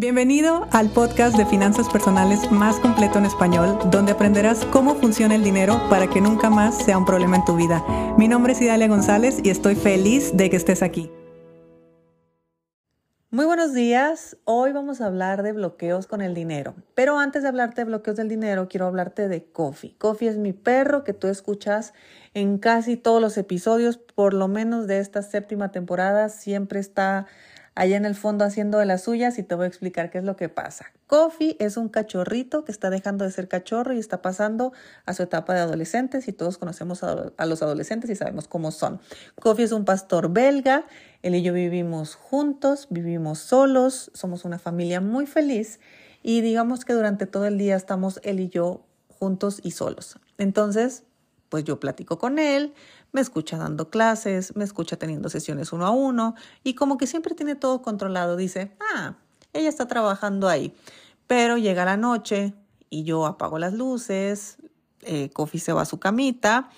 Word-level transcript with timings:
Bienvenido 0.00 0.66
al 0.72 0.88
podcast 0.88 1.36
de 1.36 1.44
finanzas 1.44 1.86
personales 1.90 2.50
más 2.50 2.80
completo 2.80 3.18
en 3.18 3.26
español, 3.26 3.78
donde 3.90 4.12
aprenderás 4.12 4.64
cómo 4.72 4.94
funciona 4.94 5.34
el 5.34 5.44
dinero 5.44 5.78
para 5.90 6.08
que 6.08 6.22
nunca 6.22 6.48
más 6.48 6.74
sea 6.82 6.96
un 6.96 7.04
problema 7.04 7.36
en 7.36 7.44
tu 7.44 7.54
vida. 7.54 7.84
Mi 8.16 8.26
nombre 8.26 8.54
es 8.54 8.62
Idalia 8.62 8.88
González 8.88 9.40
y 9.44 9.50
estoy 9.50 9.74
feliz 9.74 10.34
de 10.34 10.48
que 10.48 10.56
estés 10.56 10.82
aquí. 10.82 11.10
Muy 13.28 13.44
buenos 13.44 13.74
días. 13.74 14.38
Hoy 14.44 14.72
vamos 14.72 15.02
a 15.02 15.06
hablar 15.06 15.42
de 15.42 15.52
bloqueos 15.52 16.06
con 16.06 16.22
el 16.22 16.32
dinero. 16.32 16.74
Pero 16.94 17.18
antes 17.18 17.42
de 17.42 17.48
hablarte 17.50 17.82
de 17.82 17.84
bloqueos 17.84 18.16
del 18.16 18.30
dinero, 18.30 18.68
quiero 18.70 18.86
hablarte 18.86 19.28
de 19.28 19.52
Coffee. 19.52 19.98
Coffee 19.98 20.30
es 20.30 20.38
mi 20.38 20.54
perro 20.54 21.04
que 21.04 21.12
tú 21.12 21.28
escuchas 21.28 21.92
en 22.32 22.56
casi 22.56 22.96
todos 22.96 23.20
los 23.20 23.36
episodios, 23.36 23.98
por 23.98 24.32
lo 24.32 24.48
menos 24.48 24.86
de 24.86 24.98
esta 24.98 25.20
séptima 25.20 25.70
temporada. 25.70 26.30
Siempre 26.30 26.80
está 26.80 27.26
allá 27.74 27.96
en 27.96 28.04
el 28.04 28.14
fondo 28.14 28.44
haciendo 28.44 28.78
de 28.78 28.86
las 28.86 29.04
suyas 29.04 29.38
y 29.38 29.42
te 29.42 29.54
voy 29.54 29.64
a 29.64 29.68
explicar 29.68 30.10
qué 30.10 30.18
es 30.18 30.24
lo 30.24 30.36
que 30.36 30.48
pasa. 30.48 30.86
Coffee 31.06 31.56
es 31.60 31.76
un 31.76 31.88
cachorrito 31.88 32.64
que 32.64 32.72
está 32.72 32.90
dejando 32.90 33.24
de 33.24 33.30
ser 33.30 33.48
cachorro 33.48 33.92
y 33.92 33.98
está 33.98 34.22
pasando 34.22 34.72
a 35.06 35.14
su 35.14 35.22
etapa 35.22 35.54
de 35.54 35.60
adolescentes 35.60 36.28
y 36.28 36.32
todos 36.32 36.58
conocemos 36.58 37.02
a, 37.02 37.46
los 37.46 37.62
adolescentes 37.62 38.10
y 38.10 38.16
sabemos 38.16 38.48
cómo 38.48 38.70
son. 38.70 39.00
Coffee 39.40 39.64
es 39.64 39.72
un 39.72 39.84
pastor 39.84 40.32
belga, 40.32 40.86
él 41.22 41.34
y 41.34 41.42
yo 41.42 41.52
vivimos 41.52 42.14
juntos, 42.14 42.86
vivimos 42.90 43.38
solos, 43.38 44.10
somos 44.14 44.44
una 44.44 44.58
familia 44.58 45.00
muy 45.00 45.26
feliz 45.26 45.80
y 46.22 46.40
digamos 46.40 46.84
que 46.84 46.92
durante 46.92 47.26
todo 47.26 47.46
el 47.46 47.58
día 47.58 47.76
estamos 47.76 48.20
él 48.24 48.40
y 48.40 48.48
yo 48.48 48.84
juntos 49.08 49.60
y 49.62 49.72
solos. 49.72 50.18
Entonces, 50.38 51.04
pues 51.50 51.64
yo 51.64 51.80
platico 51.80 52.18
con 52.18 52.38
él, 52.38 52.72
me 53.12 53.20
escucha 53.20 53.56
dando 53.56 53.90
clases, 53.90 54.56
me 54.56 54.64
escucha 54.64 54.96
teniendo 54.96 55.28
sesiones 55.28 55.72
uno 55.72 55.86
a 55.86 55.90
uno 55.90 56.34
y 56.62 56.74
como 56.74 56.98
que 56.98 57.06
siempre 57.06 57.34
tiene 57.34 57.54
todo 57.54 57.82
controlado, 57.82 58.36
dice, 58.36 58.76
ah, 58.94 59.16
ella 59.52 59.68
está 59.68 59.86
trabajando 59.86 60.48
ahí. 60.48 60.74
Pero 61.26 61.58
llega 61.58 61.84
la 61.84 61.96
noche 61.96 62.54
y 62.88 63.04
yo 63.04 63.26
apago 63.26 63.58
las 63.58 63.72
luces, 63.72 64.58
eh, 65.02 65.30
se 65.54 65.72
va 65.72 65.82
a 65.82 65.86
su 65.86 65.98
camita, 65.98 66.70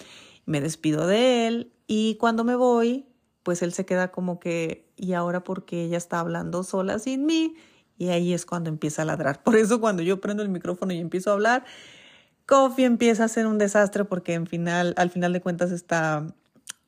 me 0.47 0.61
despido 0.61 1.07
de 1.07 1.47
él 1.47 1.73
y 1.87 2.17
cuando 2.17 2.45
me 2.45 2.57
voy, 2.57 3.07
pues 3.43 3.63
él 3.63 3.73
se 3.73 3.85
queda 3.85 4.13
como 4.13 4.39
que, 4.39 4.91
¿y 4.97 5.15
ahora 5.15 5.45
porque 5.45 5.85
ella 5.85 5.99
está 5.99 6.21
hablando 6.21 6.63
sola 6.63 6.99
sin 6.99 7.27
mí? 7.27 7.57
Y 7.99 8.09
ahí 8.09 8.33
es 8.33 8.47
cuando 8.47 8.71
empieza 8.71 9.03
a 9.03 9.05
ladrar. 9.05 9.43
Por 9.43 9.57
eso 9.57 9.81
cuando 9.81 10.03
yo 10.03 10.21
prendo 10.21 10.43
el 10.43 10.49
micrófono 10.49 10.93
y 10.93 10.99
empiezo 10.99 11.31
a 11.31 11.35
hablar, 11.35 11.65
Coffee 12.53 12.85
empieza 12.85 13.25
a 13.25 13.29
ser 13.29 13.47
un 13.47 13.57
desastre 13.57 14.05
porque 14.05 14.35
en 14.35 14.47
final, 14.47 14.93
al 14.99 15.09
final 15.09 15.33
de 15.33 15.41
cuentas 15.41 15.71
está, 15.71 16.27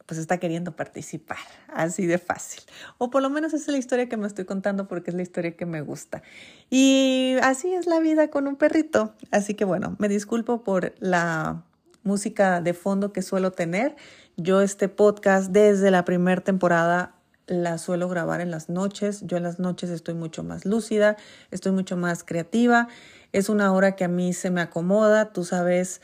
pues 0.04 0.20
está 0.20 0.36
queriendo 0.36 0.76
participar, 0.76 1.38
así 1.72 2.04
de 2.04 2.18
fácil. 2.18 2.60
O 2.98 3.08
por 3.08 3.22
lo 3.22 3.30
menos 3.30 3.54
es 3.54 3.66
la 3.68 3.78
historia 3.78 4.06
que 4.06 4.18
me 4.18 4.26
estoy 4.26 4.44
contando 4.44 4.86
porque 4.88 5.10
es 5.10 5.16
la 5.16 5.22
historia 5.22 5.56
que 5.56 5.64
me 5.64 5.80
gusta. 5.80 6.22
Y 6.68 7.36
así 7.42 7.72
es 7.72 7.86
la 7.86 7.98
vida 7.98 8.28
con 8.28 8.46
un 8.46 8.56
perrito. 8.56 9.14
Así 9.30 9.54
que 9.54 9.64
bueno, 9.64 9.96
me 9.98 10.10
disculpo 10.10 10.62
por 10.62 10.94
la 10.98 11.62
música 12.02 12.60
de 12.60 12.74
fondo 12.74 13.14
que 13.14 13.22
suelo 13.22 13.50
tener. 13.50 13.96
Yo 14.36 14.60
este 14.60 14.90
podcast 14.90 15.50
desde 15.50 15.90
la 15.90 16.04
primera 16.04 16.42
temporada 16.42 17.14
la 17.46 17.78
suelo 17.78 18.10
grabar 18.10 18.42
en 18.42 18.50
las 18.50 18.68
noches. 18.68 19.22
Yo 19.22 19.38
en 19.38 19.44
las 19.44 19.58
noches 19.58 19.88
estoy 19.88 20.12
mucho 20.12 20.44
más 20.44 20.66
lúcida, 20.66 21.16
estoy 21.50 21.72
mucho 21.72 21.96
más 21.96 22.22
creativa 22.22 22.88
es 23.34 23.48
una 23.48 23.72
hora 23.72 23.96
que 23.96 24.04
a 24.04 24.08
mí 24.08 24.32
se 24.32 24.50
me 24.50 24.60
acomoda, 24.60 25.32
tú 25.32 25.44
sabes, 25.44 26.00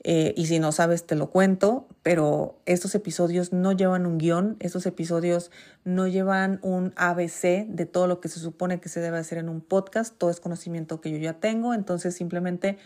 eh, 0.00 0.34
y 0.36 0.46
si 0.46 0.58
no 0.58 0.70
sabes 0.70 1.06
te 1.06 1.14
lo 1.14 1.30
cuento, 1.30 1.88
pero 2.02 2.60
estos 2.66 2.94
episodios 2.94 3.54
no 3.54 3.72
llevan 3.72 4.04
un 4.04 4.18
guion, 4.18 4.56
estos 4.60 4.84
episodios 4.84 5.50
no 5.84 6.06
llevan 6.06 6.58
un 6.60 6.92
ABC 6.96 7.66
de 7.66 7.86
todo 7.86 8.06
lo 8.06 8.20
que 8.20 8.28
se 8.28 8.38
supone 8.38 8.80
que 8.80 8.90
se 8.90 9.00
debe 9.00 9.16
hacer 9.16 9.38
en 9.38 9.48
un 9.48 9.62
podcast, 9.62 10.14
todo 10.18 10.28
es 10.28 10.40
conocimiento 10.40 11.00
que 11.00 11.10
yo 11.10 11.16
ya 11.16 11.40
tengo, 11.40 11.72
entonces 11.72 12.14
simplemente 12.14 12.76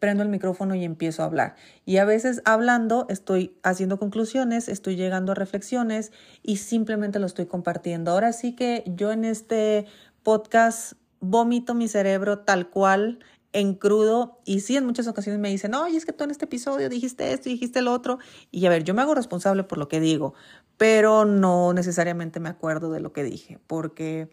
prendo 0.00 0.22
el 0.22 0.28
micrófono 0.28 0.74
y 0.74 0.84
empiezo 0.84 1.22
a 1.22 1.24
hablar. 1.24 1.56
Y 1.86 1.96
a 1.96 2.04
veces 2.04 2.42
hablando 2.44 3.06
estoy 3.08 3.56
haciendo 3.62 3.98
conclusiones, 3.98 4.68
estoy 4.68 4.96
llegando 4.96 5.32
a 5.32 5.34
reflexiones 5.34 6.12
y 6.42 6.58
simplemente 6.58 7.18
lo 7.20 7.24
estoy 7.24 7.46
compartiendo. 7.46 8.10
Ahora 8.10 8.34
sí 8.34 8.52
que 8.52 8.84
yo 8.86 9.12
en 9.12 9.24
este 9.24 9.86
podcast 10.22 10.92
vomito 11.20 11.74
mi 11.74 11.88
cerebro 11.88 12.40
tal 12.40 12.68
cual 12.68 13.18
en 13.56 13.72
crudo 13.72 14.38
y 14.44 14.60
sí 14.60 14.76
en 14.76 14.84
muchas 14.84 15.08
ocasiones 15.08 15.40
me 15.40 15.48
dicen, 15.48 15.74
oye, 15.74 15.96
es 15.96 16.04
que 16.04 16.12
tú 16.12 16.24
en 16.24 16.30
este 16.30 16.44
episodio 16.44 16.90
dijiste 16.90 17.32
esto 17.32 17.48
y 17.48 17.52
dijiste 17.52 17.80
lo 17.80 17.90
otro. 17.90 18.18
Y 18.50 18.66
a 18.66 18.68
ver, 18.68 18.84
yo 18.84 18.92
me 18.92 19.00
hago 19.00 19.14
responsable 19.14 19.64
por 19.64 19.78
lo 19.78 19.88
que 19.88 19.98
digo, 19.98 20.34
pero 20.76 21.24
no 21.24 21.72
necesariamente 21.72 22.38
me 22.38 22.50
acuerdo 22.50 22.92
de 22.92 23.00
lo 23.00 23.14
que 23.14 23.24
dije, 23.24 23.58
porque 23.66 24.28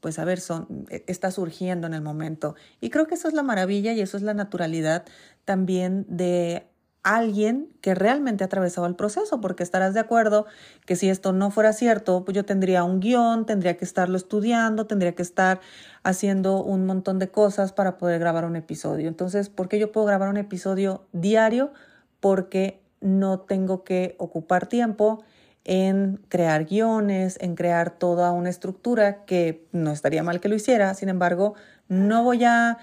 pues 0.00 0.18
a 0.18 0.24
ver, 0.24 0.40
son, 0.40 0.86
e, 0.90 1.04
está 1.06 1.30
surgiendo 1.30 1.86
en 1.86 1.94
el 1.94 2.02
momento. 2.02 2.56
Y 2.80 2.90
creo 2.90 3.06
que 3.06 3.14
eso 3.14 3.28
es 3.28 3.34
la 3.34 3.44
maravilla 3.44 3.92
y 3.92 4.00
eso 4.00 4.16
es 4.16 4.24
la 4.24 4.34
naturalidad 4.34 5.04
también 5.44 6.04
de 6.08 6.66
alguien 7.06 7.68
que 7.82 7.94
realmente 7.94 8.42
ha 8.42 8.46
atravesado 8.46 8.88
el 8.88 8.96
proceso, 8.96 9.40
porque 9.40 9.62
estarás 9.62 9.94
de 9.94 10.00
acuerdo 10.00 10.44
que 10.86 10.96
si 10.96 11.08
esto 11.08 11.32
no 11.32 11.52
fuera 11.52 11.72
cierto, 11.72 12.24
pues 12.24 12.34
yo 12.34 12.44
tendría 12.44 12.82
un 12.82 12.98
guion, 12.98 13.46
tendría 13.46 13.76
que 13.76 13.84
estarlo 13.84 14.16
estudiando, 14.16 14.88
tendría 14.88 15.14
que 15.14 15.22
estar 15.22 15.60
haciendo 16.02 16.64
un 16.64 16.84
montón 16.84 17.20
de 17.20 17.28
cosas 17.28 17.72
para 17.72 17.96
poder 17.96 18.18
grabar 18.18 18.44
un 18.44 18.56
episodio. 18.56 19.06
Entonces, 19.06 19.48
¿por 19.48 19.68
qué 19.68 19.78
yo 19.78 19.92
puedo 19.92 20.04
grabar 20.04 20.28
un 20.28 20.36
episodio 20.36 21.04
diario? 21.12 21.70
Porque 22.18 22.80
no 23.00 23.38
tengo 23.38 23.84
que 23.84 24.16
ocupar 24.18 24.66
tiempo 24.66 25.22
en 25.62 26.20
crear 26.28 26.64
guiones, 26.64 27.38
en 27.40 27.54
crear 27.54 27.90
toda 27.90 28.32
una 28.32 28.50
estructura 28.50 29.24
que 29.26 29.64
no 29.70 29.92
estaría 29.92 30.24
mal 30.24 30.40
que 30.40 30.48
lo 30.48 30.56
hiciera, 30.56 30.92
sin 30.94 31.08
embargo, 31.08 31.54
no 31.88 32.24
voy 32.24 32.42
a 32.42 32.78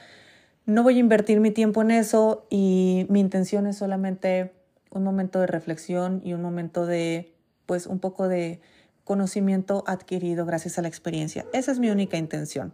no 0.65 0.83
voy 0.83 0.97
a 0.97 0.99
invertir 0.99 1.39
mi 1.39 1.51
tiempo 1.51 1.81
en 1.81 1.91
eso 1.91 2.45
y 2.49 3.05
mi 3.09 3.19
intención 3.19 3.67
es 3.67 3.77
solamente 3.77 4.53
un 4.89 5.03
momento 5.03 5.39
de 5.39 5.47
reflexión 5.47 6.21
y 6.23 6.33
un 6.33 6.41
momento 6.41 6.85
de, 6.85 7.33
pues, 7.65 7.87
un 7.87 7.99
poco 7.99 8.27
de 8.27 8.61
conocimiento 9.03 9.83
adquirido 9.87 10.45
gracias 10.45 10.77
a 10.77 10.81
la 10.81 10.87
experiencia. 10.87 11.45
Esa 11.51 11.71
es 11.71 11.79
mi 11.79 11.89
única 11.89 12.17
intención. 12.17 12.73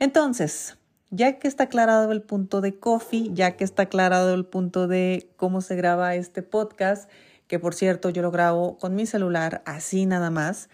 Entonces, 0.00 0.76
ya 1.10 1.38
que 1.38 1.46
está 1.46 1.64
aclarado 1.64 2.10
el 2.10 2.22
punto 2.22 2.60
de 2.60 2.78
coffee, 2.78 3.30
ya 3.32 3.56
que 3.56 3.64
está 3.64 3.84
aclarado 3.84 4.34
el 4.34 4.44
punto 4.44 4.88
de 4.88 5.30
cómo 5.36 5.60
se 5.60 5.76
graba 5.76 6.14
este 6.16 6.42
podcast, 6.42 7.08
que 7.46 7.58
por 7.58 7.74
cierto 7.74 8.10
yo 8.10 8.22
lo 8.22 8.30
grabo 8.30 8.78
con 8.78 8.94
mi 8.94 9.06
celular, 9.06 9.62
así 9.66 10.06
nada 10.06 10.30
más, 10.30 10.68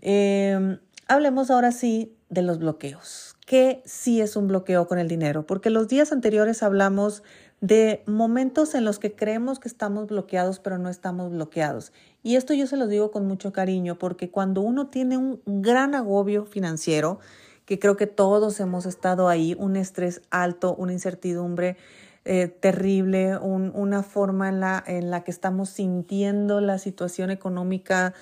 eh, 0.00 0.78
hablemos 1.08 1.50
ahora 1.50 1.72
sí 1.72 2.14
de 2.28 2.42
los 2.42 2.58
bloqueos 2.58 3.31
que 3.46 3.82
sí 3.84 4.20
es 4.20 4.36
un 4.36 4.48
bloqueo 4.48 4.86
con 4.86 4.98
el 4.98 5.08
dinero, 5.08 5.46
porque 5.46 5.70
los 5.70 5.88
días 5.88 6.12
anteriores 6.12 6.62
hablamos 6.62 7.22
de 7.60 8.02
momentos 8.06 8.74
en 8.74 8.84
los 8.84 8.98
que 8.98 9.14
creemos 9.14 9.58
que 9.58 9.68
estamos 9.68 10.08
bloqueados, 10.08 10.58
pero 10.58 10.78
no 10.78 10.88
estamos 10.88 11.30
bloqueados. 11.30 11.92
Y 12.22 12.36
esto 12.36 12.54
yo 12.54 12.66
se 12.66 12.76
lo 12.76 12.86
digo 12.86 13.10
con 13.10 13.26
mucho 13.26 13.52
cariño, 13.52 13.98
porque 13.98 14.30
cuando 14.30 14.60
uno 14.60 14.88
tiene 14.88 15.16
un 15.16 15.40
gran 15.46 15.94
agobio 15.94 16.44
financiero, 16.44 17.20
que 17.64 17.78
creo 17.78 17.96
que 17.96 18.08
todos 18.08 18.58
hemos 18.60 18.86
estado 18.86 19.28
ahí, 19.28 19.54
un 19.58 19.76
estrés 19.76 20.22
alto, 20.30 20.74
una 20.74 20.92
incertidumbre 20.92 21.76
eh, 22.24 22.48
terrible, 22.48 23.36
una 23.38 24.02
forma 24.02 24.48
en 24.48 24.60
la, 24.60 24.82
en 24.86 25.10
la 25.10 25.24
que 25.24 25.30
estamos 25.30 25.70
sintiendo 25.70 26.60
la 26.60 26.78
situación 26.78 27.30
económica 27.30 28.14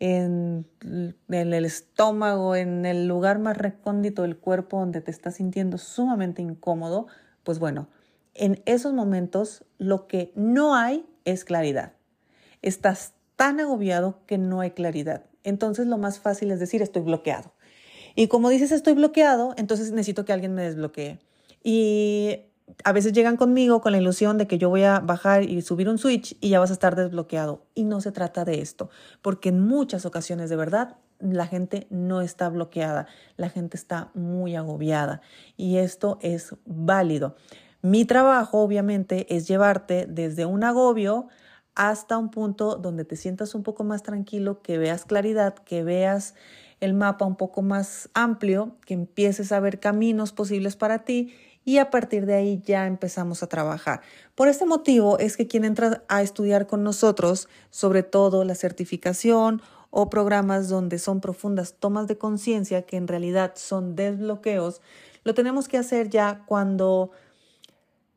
en, 0.00 0.66
el 1.28 1.64
estómago, 1.64 2.56
en 2.56 2.86
el 2.86 3.06
lugar 3.06 3.38
más 3.38 3.56
recóndito 3.56 4.22
del 4.22 4.38
cuerpo 4.38 4.80
donde 4.80 5.02
te 5.02 5.10
estás 5.10 5.36
sintiendo 5.36 5.78
sumamente 5.78 6.40
incómodo, 6.40 7.06
pues 7.44 7.58
bueno, 7.58 7.88
en 8.34 8.62
esos 8.64 8.94
momentos 8.94 9.64
lo 9.78 10.08
que 10.08 10.32
no 10.34 10.74
hay 10.74 11.06
es 11.26 11.44
claridad. 11.44 11.92
Estás 12.62 13.12
tan 13.36 13.60
agobiado 13.60 14.20
que 14.26 14.38
no 14.38 14.60
hay 14.60 14.70
claridad. 14.70 15.26
Entonces 15.44 15.86
lo 15.86 15.98
más 15.98 16.18
fácil 16.18 16.50
es 16.50 16.60
decir 16.60 16.80
estoy 16.80 17.02
bloqueado. 17.02 17.52
Y 18.14 18.28
como 18.28 18.48
dices 18.48 18.72
estoy 18.72 18.94
bloqueado, 18.94 19.54
entonces 19.56 19.92
necesito 19.92 20.24
que 20.24 20.32
alguien 20.32 20.54
me 20.54 20.62
desbloquee. 20.62 21.18
Y 21.62 22.49
a 22.84 22.92
veces 22.92 23.12
llegan 23.12 23.36
conmigo 23.36 23.80
con 23.80 23.92
la 23.92 23.98
ilusión 23.98 24.38
de 24.38 24.46
que 24.46 24.58
yo 24.58 24.68
voy 24.68 24.82
a 24.82 25.00
bajar 25.00 25.44
y 25.44 25.62
subir 25.62 25.88
un 25.88 25.98
switch 25.98 26.36
y 26.40 26.50
ya 26.50 26.60
vas 26.60 26.70
a 26.70 26.74
estar 26.74 26.96
desbloqueado. 26.96 27.64
Y 27.74 27.84
no 27.84 28.00
se 28.00 28.12
trata 28.12 28.44
de 28.44 28.60
esto, 28.60 28.90
porque 29.22 29.50
en 29.50 29.60
muchas 29.60 30.06
ocasiones 30.06 30.50
de 30.50 30.56
verdad 30.56 30.96
la 31.20 31.46
gente 31.46 31.86
no 31.90 32.22
está 32.22 32.48
bloqueada, 32.48 33.06
la 33.36 33.50
gente 33.50 33.76
está 33.76 34.10
muy 34.14 34.56
agobiada 34.56 35.20
y 35.56 35.76
esto 35.76 36.18
es 36.22 36.54
válido. 36.64 37.36
Mi 37.82 38.04
trabajo 38.04 38.60
obviamente 38.60 39.34
es 39.34 39.48
llevarte 39.48 40.06
desde 40.08 40.46
un 40.46 40.64
agobio 40.64 41.28
hasta 41.74 42.18
un 42.18 42.30
punto 42.30 42.76
donde 42.76 43.04
te 43.04 43.16
sientas 43.16 43.54
un 43.54 43.62
poco 43.62 43.84
más 43.84 44.02
tranquilo, 44.02 44.60
que 44.60 44.76
veas 44.78 45.04
claridad, 45.04 45.54
que 45.54 45.82
veas 45.82 46.34
el 46.80 46.94
mapa 46.94 47.24
un 47.26 47.36
poco 47.36 47.62
más 47.62 48.10
amplio, 48.14 48.76
que 48.84 48.94
empieces 48.94 49.52
a 49.52 49.60
ver 49.60 49.80
caminos 49.80 50.32
posibles 50.32 50.76
para 50.76 51.04
ti 51.04 51.34
y 51.64 51.78
a 51.78 51.90
partir 51.90 52.26
de 52.26 52.34
ahí 52.34 52.62
ya 52.64 52.86
empezamos 52.86 53.42
a 53.42 53.48
trabajar. 53.48 54.00
Por 54.34 54.48
este 54.48 54.66
motivo 54.66 55.18
es 55.18 55.36
que 55.36 55.46
quien 55.46 55.64
entra 55.64 56.02
a 56.08 56.22
estudiar 56.22 56.66
con 56.66 56.82
nosotros, 56.82 57.48
sobre 57.70 58.02
todo 58.02 58.44
la 58.44 58.54
certificación 58.54 59.62
o 59.90 60.08
programas 60.08 60.68
donde 60.68 60.98
son 60.98 61.20
profundas 61.20 61.74
tomas 61.78 62.06
de 62.06 62.16
conciencia, 62.16 62.82
que 62.82 62.96
en 62.96 63.08
realidad 63.08 63.52
son 63.56 63.96
desbloqueos, 63.96 64.80
lo 65.24 65.34
tenemos 65.34 65.68
que 65.68 65.78
hacer 65.78 66.08
ya 66.08 66.44
cuando 66.46 67.10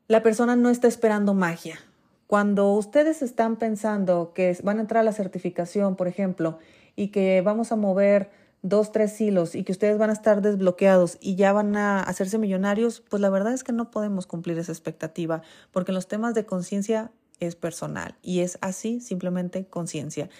la 0.08 0.22
persona 0.22 0.56
no 0.56 0.70
está 0.70 0.88
esperando 0.88 1.34
magia. 1.34 1.78
Cuando 2.26 2.72
ustedes 2.72 3.22
están 3.22 3.56
pensando 3.56 4.32
que 4.34 4.56
van 4.62 4.78
a 4.78 4.80
entrar 4.82 5.00
a 5.02 5.04
la 5.04 5.12
certificación, 5.12 5.96
por 5.96 6.08
ejemplo, 6.08 6.58
y 6.96 7.08
que 7.08 7.42
vamos 7.42 7.72
a 7.72 7.76
mover 7.76 8.30
dos, 8.64 8.92
tres 8.92 9.20
hilos 9.20 9.54
y 9.54 9.62
que 9.62 9.72
ustedes 9.72 9.98
van 9.98 10.08
a 10.08 10.14
estar 10.14 10.40
desbloqueados 10.40 11.18
y 11.20 11.36
ya 11.36 11.52
van 11.52 11.76
a 11.76 12.00
hacerse 12.00 12.38
millonarios, 12.38 13.02
pues 13.08 13.20
la 13.20 13.28
verdad 13.28 13.52
es 13.52 13.62
que 13.62 13.72
no 13.72 13.90
podemos 13.90 14.26
cumplir 14.26 14.58
esa 14.58 14.72
expectativa, 14.72 15.42
porque 15.70 15.92
en 15.92 15.96
los 15.96 16.08
temas 16.08 16.34
de 16.34 16.46
conciencia 16.46 17.12
es 17.40 17.56
personal 17.56 18.16
y 18.22 18.40
es 18.40 18.56
así, 18.62 19.00
simplemente 19.00 19.66
conciencia. 19.66 20.30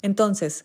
Entonces, 0.00 0.64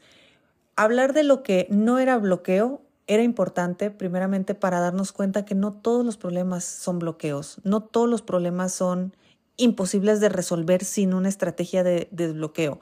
hablar 0.77 1.11
de 1.11 1.23
lo 1.23 1.43
que 1.43 1.67
no 1.69 1.99
era 1.99 2.17
bloqueo 2.17 2.81
era 3.07 3.23
importante 3.23 3.91
primeramente 3.91 4.55
para 4.55 4.79
darnos 4.79 5.11
cuenta 5.11 5.43
que 5.43 5.53
no 5.53 5.73
todos 5.73 6.05
los 6.05 6.15
problemas 6.15 6.63
son 6.63 6.97
bloqueos, 6.97 7.59
no 7.65 7.83
todos 7.83 8.09
los 8.09 8.21
problemas 8.21 8.73
son 8.73 9.17
imposibles 9.57 10.21
de 10.21 10.29
resolver 10.29 10.85
sin 10.85 11.13
una 11.13 11.27
estrategia 11.27 11.83
de 11.83 12.07
desbloqueo. 12.11 12.79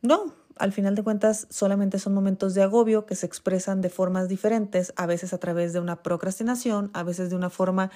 No, 0.00 0.39
al 0.60 0.72
final 0.72 0.94
de 0.94 1.02
cuentas 1.02 1.46
solamente 1.50 1.98
son 1.98 2.14
momentos 2.14 2.54
de 2.54 2.62
agobio 2.62 3.06
que 3.06 3.16
se 3.16 3.26
expresan 3.26 3.80
de 3.80 3.88
formas 3.88 4.28
diferentes, 4.28 4.92
a 4.96 5.06
veces 5.06 5.32
a 5.32 5.38
través 5.38 5.72
de 5.72 5.80
una 5.80 6.02
procrastinación, 6.02 6.90
a 6.92 7.02
veces 7.02 7.30
de 7.30 7.36
una 7.36 7.50
forma 7.50 7.90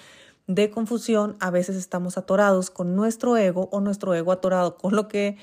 de 0.46 0.70
confusión, 0.70 1.36
a 1.40 1.50
veces 1.50 1.76
estamos 1.76 2.16
atorados 2.18 2.70
con 2.70 2.96
nuestro 2.96 3.36
ego 3.36 3.68
o 3.70 3.80
nuestro 3.80 4.14
ego 4.14 4.32
atorado 4.32 4.76
con 4.76 4.96
lo 4.96 5.08
que 5.08 5.36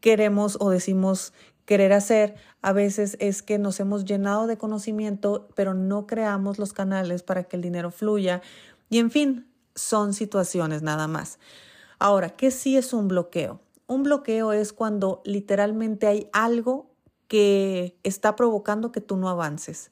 queremos 0.00 0.56
o 0.58 0.70
decimos 0.70 1.32
querer 1.66 1.92
hacer, 1.92 2.36
a 2.62 2.72
veces 2.72 3.16
es 3.20 3.42
que 3.42 3.58
nos 3.58 3.78
hemos 3.80 4.04
llenado 4.04 4.46
de 4.46 4.56
conocimiento, 4.56 5.48
pero 5.54 5.74
no 5.74 6.06
creamos 6.06 6.58
los 6.58 6.72
canales 6.72 7.22
para 7.22 7.44
que 7.44 7.56
el 7.56 7.62
dinero 7.62 7.90
fluya. 7.90 8.40
Y 8.88 8.98
en 8.98 9.10
fin, 9.10 9.52
son 9.74 10.14
situaciones 10.14 10.82
nada 10.82 11.06
más. 11.06 11.38
Ahora, 11.98 12.30
¿qué 12.30 12.50
sí 12.50 12.76
es 12.76 12.92
un 12.92 13.08
bloqueo? 13.08 13.60
Un 13.86 14.02
bloqueo 14.02 14.52
es 14.52 14.72
cuando 14.72 15.22
literalmente 15.24 16.06
hay 16.06 16.28
algo 16.32 16.90
que 17.28 17.96
está 18.02 18.36
provocando 18.36 18.92
que 18.92 19.00
tú 19.00 19.16
no 19.16 19.28
avances, 19.28 19.90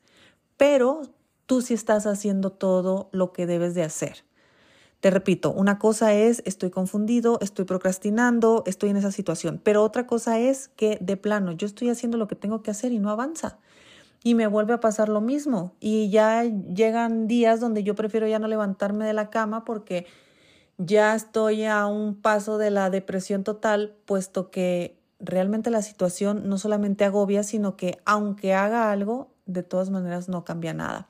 pero 0.56 1.02
tú 1.46 1.62
sí 1.62 1.74
estás 1.74 2.06
haciendo 2.06 2.50
todo 2.50 3.08
lo 3.12 3.32
que 3.32 3.46
debes 3.46 3.74
de 3.74 3.82
hacer. 3.82 4.24
Te 5.00 5.10
repito, 5.10 5.52
una 5.52 5.78
cosa 5.78 6.14
es 6.14 6.42
estoy 6.46 6.70
confundido, 6.70 7.38
estoy 7.42 7.66
procrastinando, 7.66 8.62
estoy 8.66 8.90
en 8.90 8.96
esa 8.96 9.12
situación, 9.12 9.60
pero 9.62 9.82
otra 9.82 10.06
cosa 10.06 10.38
es 10.38 10.68
que 10.68 10.96
de 11.00 11.16
plano 11.16 11.52
yo 11.52 11.66
estoy 11.66 11.90
haciendo 11.90 12.16
lo 12.16 12.26
que 12.26 12.36
tengo 12.36 12.62
que 12.62 12.70
hacer 12.70 12.90
y 12.90 12.98
no 12.98 13.10
avanza. 13.10 13.58
Y 14.22 14.34
me 14.34 14.46
vuelve 14.46 14.72
a 14.72 14.80
pasar 14.80 15.10
lo 15.10 15.20
mismo. 15.20 15.74
Y 15.80 16.08
ya 16.08 16.44
llegan 16.44 17.26
días 17.26 17.60
donde 17.60 17.82
yo 17.82 17.94
prefiero 17.94 18.26
ya 18.26 18.38
no 18.38 18.48
levantarme 18.48 19.04
de 19.04 19.12
la 19.12 19.28
cama 19.28 19.66
porque 19.66 20.06
ya 20.78 21.14
estoy 21.14 21.64
a 21.64 21.86
un 21.86 22.14
paso 22.20 22.58
de 22.58 22.70
la 22.70 22.90
depresión 22.90 23.44
total, 23.44 23.94
puesto 24.04 24.50
que 24.50 24.98
realmente 25.20 25.70
la 25.70 25.82
situación 25.82 26.48
no 26.48 26.58
solamente 26.58 27.04
agobia, 27.04 27.42
sino 27.42 27.76
que 27.76 27.98
aunque 28.04 28.54
haga 28.54 28.90
algo, 28.90 29.30
de 29.46 29.62
todas 29.62 29.90
maneras 29.90 30.28
no 30.28 30.44
cambia 30.44 30.74
nada. 30.74 31.06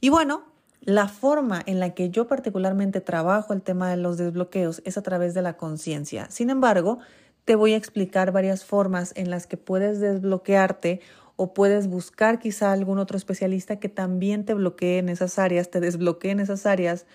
Y 0.00 0.08
bueno, 0.08 0.44
la 0.80 1.08
forma 1.08 1.62
en 1.64 1.80
la 1.80 1.94
que 1.94 2.10
yo 2.10 2.26
particularmente 2.26 3.00
trabajo 3.00 3.52
el 3.52 3.62
tema 3.62 3.88
de 3.90 3.96
los 3.96 4.18
desbloqueos 4.18 4.82
es 4.84 4.98
a 4.98 5.02
través 5.02 5.32
de 5.34 5.42
la 5.42 5.56
conciencia. 5.56 6.26
Sin 6.30 6.50
embargo, 6.50 6.98
te 7.44 7.56
voy 7.56 7.72
a 7.72 7.76
explicar 7.76 8.32
varias 8.32 8.64
formas 8.64 9.12
en 9.16 9.30
las 9.30 9.46
que 9.46 9.56
puedes 9.56 10.00
desbloquearte 10.00 11.00
o 11.36 11.52
puedes 11.52 11.88
buscar 11.88 12.38
quizá 12.38 12.72
algún 12.72 12.98
otro 12.98 13.16
especialista 13.16 13.76
que 13.76 13.88
también 13.88 14.44
te 14.44 14.54
bloquee 14.54 14.98
en 14.98 15.08
esas 15.08 15.38
áreas, 15.38 15.70
te 15.70 15.80
desbloquee 15.80 16.30
en 16.30 16.40
esas 16.40 16.66
áreas 16.66 17.06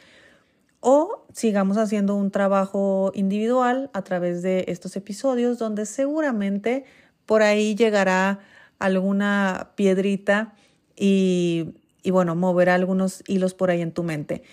o 0.80 1.26
sigamos 1.34 1.78
haciendo 1.78 2.16
un 2.16 2.32
trabajo 2.32 3.12
individual 3.14 3.90
a 3.94 4.04
través 4.04 4.42
de 4.42 4.66
estos 4.68 4.96
episodios 4.96 5.60
donde 5.60 5.86
seguramente 5.86 6.86
por 7.26 7.42
ahí 7.42 7.76
llegará 7.76 8.40
alguna 8.80 9.72
piedrita 9.76 10.56
y, 10.96 11.76
y 12.02 12.12
bueno, 12.12 12.36
moverá 12.36 12.76
algunos 12.76 13.24
hilos 13.28 13.54
por 13.54 13.72
ahí 13.72 13.82
en 13.82 13.92
tu 13.92 14.04
mente. 14.04 14.44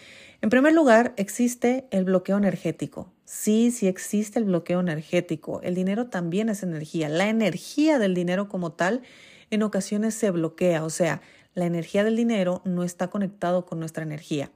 En 0.43 0.51
primer 0.51 0.75
lugar, 0.75 1.15
existe 1.17 1.87
el 1.91 2.05
bloqueo 2.05 2.37
energético. 2.37 3.13
Sí, 3.25 3.71
sí 3.71 3.89
existe 3.89 4.39
el 4.39 4.45
bloqueo 4.45 4.81
energético. 4.81 5.61
El 5.63 5.75
dinero 5.75 6.07
también 6.07 6.49
es 6.49 6.63
energía. 6.63 7.09
La 7.09 7.29
energía 7.29 7.99
del 7.99 8.15
dinero 8.15 8.49
como 8.49 8.73
tal 8.73 9.03
en 9.51 9.63
ocasiones 9.63 10.15
se 10.15 10.31
bloquea, 10.31 10.85
o 10.85 10.91
sea, 10.91 11.23
la 11.55 11.67
energía 11.67 12.05
del 12.05 12.17
dinero 12.17 12.61
no 12.65 12.85
está 12.85 13.09
conectado 13.09 13.65
con 13.65 13.81
nuestra 13.81 14.03
energía. 14.03 14.51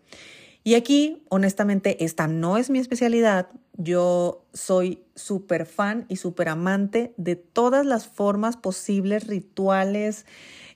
Y 0.62 0.74
aquí, 0.74 1.22
honestamente, 1.30 2.04
esta 2.04 2.26
no 2.26 2.58
es 2.58 2.68
mi 2.68 2.78
especialidad. 2.78 3.48
Yo 3.76 4.44
soy 4.52 5.02
súper 5.14 5.64
fan 5.64 6.04
y 6.08 6.16
súper 6.16 6.48
amante 6.50 7.14
de 7.16 7.36
todas 7.36 7.86
las 7.86 8.06
formas 8.06 8.58
posibles, 8.58 9.26
rituales, 9.26 10.26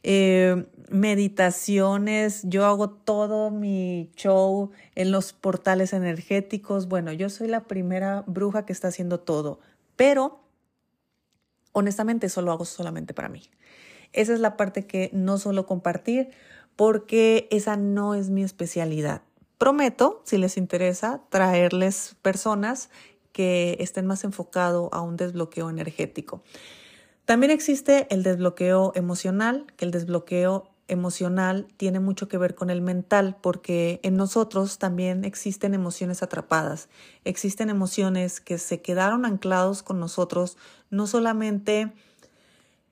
eh, 0.02 0.64
meditaciones. 0.88 2.42
Yo 2.44 2.64
hago 2.64 2.88
todo 2.88 3.50
mi 3.50 4.10
show 4.16 4.70
en 4.94 5.10
los 5.10 5.34
portales 5.34 5.92
energéticos. 5.92 6.88
Bueno, 6.88 7.12
yo 7.12 7.28
soy 7.28 7.48
la 7.48 7.64
primera 7.64 8.24
bruja 8.26 8.64
que 8.64 8.72
está 8.72 8.88
haciendo 8.88 9.20
todo, 9.20 9.60
pero 9.96 10.40
honestamente 11.72 12.28
eso 12.28 12.40
lo 12.40 12.52
hago 12.52 12.64
solamente 12.64 13.12
para 13.12 13.28
mí. 13.28 13.42
Esa 14.14 14.32
es 14.32 14.40
la 14.40 14.56
parte 14.56 14.86
que 14.86 15.10
no 15.12 15.36
suelo 15.36 15.66
compartir 15.66 16.30
porque 16.76 17.48
esa 17.50 17.76
no 17.76 18.14
es 18.14 18.30
mi 18.30 18.42
especialidad. 18.42 19.22
Prometo, 19.64 20.20
si 20.26 20.36
les 20.36 20.58
interesa, 20.58 21.22
traerles 21.30 22.16
personas 22.20 22.90
que 23.32 23.78
estén 23.80 24.04
más 24.04 24.22
enfocados 24.22 24.90
a 24.92 25.00
un 25.00 25.16
desbloqueo 25.16 25.70
energético. 25.70 26.42
También 27.24 27.50
existe 27.50 28.06
el 28.10 28.22
desbloqueo 28.22 28.92
emocional, 28.94 29.64
que 29.78 29.86
el 29.86 29.90
desbloqueo 29.90 30.68
emocional 30.86 31.66
tiene 31.78 31.98
mucho 31.98 32.28
que 32.28 32.36
ver 32.36 32.54
con 32.54 32.68
el 32.68 32.82
mental, 32.82 33.38
porque 33.40 34.00
en 34.02 34.16
nosotros 34.16 34.76
también 34.76 35.24
existen 35.24 35.72
emociones 35.72 36.22
atrapadas, 36.22 36.90
existen 37.24 37.70
emociones 37.70 38.42
que 38.42 38.58
se 38.58 38.82
quedaron 38.82 39.24
anclados 39.24 39.82
con 39.82 39.98
nosotros, 39.98 40.58
no 40.90 41.06
solamente 41.06 41.90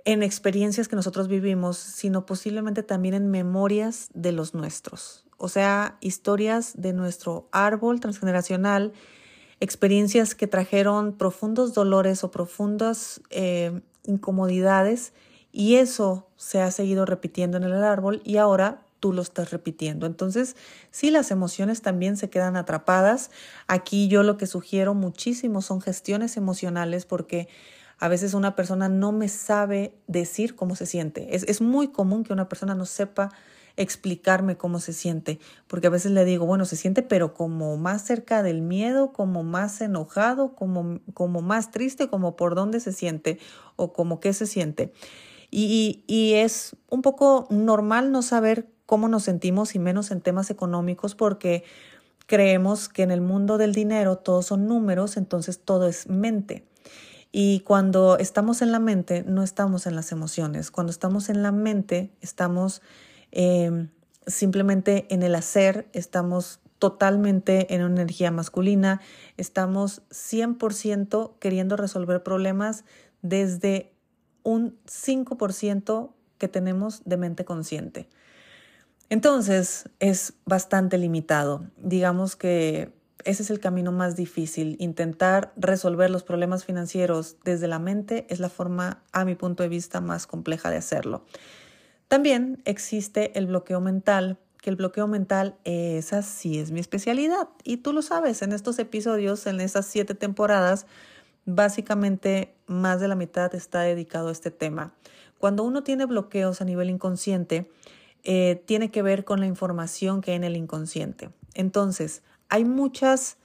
en 0.07 0.23
experiencias 0.23 0.89
que 0.89 0.97
nosotros 0.97 1.29
vivimos, 1.29 1.77
sino 1.77 2.25
posiblemente 2.25 2.83
también 2.83 3.13
en 3.13 3.31
memorias 3.31 4.09
de 4.15 4.33
los 4.33 4.55
nuestros 4.55 5.27
o 5.43 5.49
sea, 5.49 5.97
historias 6.01 6.75
de 6.77 6.93
nuestro 6.93 7.49
árbol 7.51 7.99
transgeneracional, 7.99 8.93
experiencias 9.59 10.37
que 10.37 10.47
trajeron 10.47 11.15
profundos 11.15 11.75
dolores 11.75 12.23
o 12.23 12.31
profundas 12.31 13.21
eh, 13.31 13.81
incomodidades 14.05 15.13
y 15.51 15.77
eso 15.77 16.29
se 16.37 16.63
ha 16.63 16.71
seguido 16.71 17.07
repitiendo 17.07 17.57
en 17.57 17.65
el 17.65 17.83
árbol 17.83 18.23
y 18.25 18.37
ahora 18.37 18.87
tú 19.01 19.13
lo 19.13 19.21
estás 19.21 19.51
repitiendo. 19.51 20.07
Entonces, 20.07 20.55
sí, 20.93 21.11
las 21.11 21.33
emociones 21.33 21.83
también 21.83 22.17
se 22.17 22.31
quedan 22.31 22.55
atrapadas. 22.55 23.33
Aquí 23.67 24.07
yo 24.07 24.23
lo 24.23 24.37
que 24.37 24.47
sugiero 24.47 24.95
muchísimo 24.95 25.61
son 25.61 25.81
gestiones 25.81 26.37
emocionales 26.37 27.05
porque 27.05 27.49
a 27.99 28.07
veces 28.07 28.33
una 28.33 28.55
persona 28.55 28.89
no 28.89 29.11
me 29.11 29.29
sabe 29.29 29.93
decir 30.07 30.55
cómo 30.55 30.77
se 30.77 30.87
siente. 30.87 31.35
Es, 31.35 31.43
es 31.49 31.61
muy 31.61 31.89
común 31.89 32.23
que 32.23 32.33
una 32.33 32.49
persona 32.49 32.77
no 32.77 32.87
sepa 32.87 33.31
explicarme 33.77 34.57
cómo 34.57 34.81
se 34.81 34.93
siente, 34.93 35.39
porque 35.67 35.87
a 35.87 35.91
veces 35.91 36.13
le 36.13 36.25
digo, 36.25 36.47
bueno, 36.47 36.65
se 36.65 36.77
siente 36.77 37.03
pero 37.03 37.35
como 37.35 37.77
más 37.77 38.03
cerca 38.03 38.43
del 38.43 38.63
miedo, 38.63 39.13
como 39.13 39.43
más 39.43 39.81
enojado, 39.81 40.55
como, 40.55 41.01
como 41.15 41.43
más 41.43 41.71
triste, 41.71 42.09
como 42.09 42.37
por 42.37 42.55
dónde 42.55 42.81
se 42.81 42.93
siente 42.93 43.39
o 43.77 43.93
como 43.93 44.21
qué 44.21 44.33
se 44.33 44.47
siente. 44.47 44.93
Y, 45.51 46.05
y 46.07 46.35
es 46.35 46.77
un 46.89 47.03
poco 47.03 47.47
normal 47.51 48.13
no 48.13 48.23
saber 48.23 48.69
cómo 48.87 49.09
nos 49.09 49.25
sentimos 49.25 49.75
y 49.75 49.79
menos 49.79 50.11
en 50.11 50.21
temas 50.21 50.51
económicos 50.51 51.15
porque 51.15 51.65
creemos 52.27 52.89
que 52.89 53.03
en 53.03 53.11
el 53.11 53.21
mundo 53.21 53.59
del 53.59 53.75
dinero 53.75 54.17
todos 54.17 54.47
son 54.47 54.67
números, 54.67 55.17
entonces 55.17 55.61
todo 55.61 55.87
es 55.87 56.09
mente. 56.09 56.65
Y 57.33 57.61
cuando 57.61 58.19
estamos 58.19 58.61
en 58.61 58.73
la 58.73 58.79
mente, 58.79 59.25
no 59.27 59.43
estamos 59.43 59.87
en 59.87 59.97
las 59.97 60.13
emociones. 60.13 60.71
Cuando 60.71 60.91
estamos 60.91 61.31
en 61.31 61.43
la 61.43 61.51
mente, 61.51 62.11
estamos 62.21 62.83
Em, 63.33 63.89
simplemente 64.27 65.07
en 65.11 65.23
el 65.23 65.35
hacer 65.35 65.89
estamos 65.93 66.61
totalmente 66.79 67.75
en 67.75 67.83
una 67.83 68.03
energía 68.03 68.31
masculina, 68.31 69.01
estamos 69.37 70.03
100% 70.11 71.39
queriendo 71.39 71.77
resolver 71.77 72.23
problemas 72.23 72.85
desde 73.23 73.93
un 74.43 74.77
5% 74.87 76.13
que 76.39 76.49
tenemos 76.49 77.03
de 77.05 77.17
mente 77.17 77.45
consciente. 77.45 78.09
Entonces 79.09 79.89
es 80.01 80.35
bastante 80.45 80.99
limitado. 80.99 81.65
Digamos 81.77 82.35
que 82.35 82.93
ese 83.25 83.43
es 83.43 83.51
el 83.51 83.61
camino 83.61 83.93
más 83.93 84.17
difícil. 84.17 84.77
Intentar 84.81 85.53
resolver 85.57 86.11
los 86.11 86.25
problemas 86.25 86.65
financieros 86.65 87.37
desde 87.45 87.69
la 87.69 87.79
mente 87.79 88.27
es 88.29 88.41
la 88.41 88.49
forma, 88.49 89.03
a 89.13 89.25
mi 89.25 89.35
punto 89.35 89.63
de 89.63 89.69
vista, 89.69 90.01
más 90.01 90.27
compleja 90.27 90.71
de 90.71 90.79
hacerlo. 90.79 91.25
También 92.13 92.61
existe 92.67 93.39
el 93.39 93.47
bloqueo 93.47 93.81
mental, 93.81 94.37
que 94.61 94.69
el 94.69 94.77
bloqueo 94.77 95.09
mental, 95.09 95.57
esa 95.65 96.21
sí 96.21 96.59
es 96.59 96.71
mi 96.71 96.79
especialidad. 96.79 97.49
Y 97.65 97.79
tú 97.79 97.95
lo 97.95 98.03
sabes, 98.03 98.43
en 98.43 98.53
estos 98.53 98.79
episodios, 98.79 99.47
en 99.47 99.63
esas 99.63 99.87
siete 99.87 100.15
temporadas, 100.15 100.85
básicamente 101.47 102.55
más 102.67 103.01
de 103.01 103.09
la 103.09 103.15
mitad 103.15 103.55
está 103.55 103.81
dedicado 103.81 104.29
a 104.29 104.33
este 104.33 104.51
tema. 104.51 104.93
Cuando 105.39 105.63
uno 105.63 105.85
tiene 105.85 106.05
bloqueos 106.05 106.61
a 106.61 106.67
nivel 106.67 106.91
inconsciente, 106.91 107.71
eh, 108.25 108.63
tiene 108.67 108.91
que 108.91 109.01
ver 109.01 109.25
con 109.25 109.41
la 109.41 109.47
información 109.47 110.21
que 110.21 110.33
hay 110.33 110.37
en 110.37 110.45
el 110.45 110.57
inconsciente. 110.59 111.31
Entonces, 111.55 112.23
hay 112.51 112.67
muchas 112.67 113.39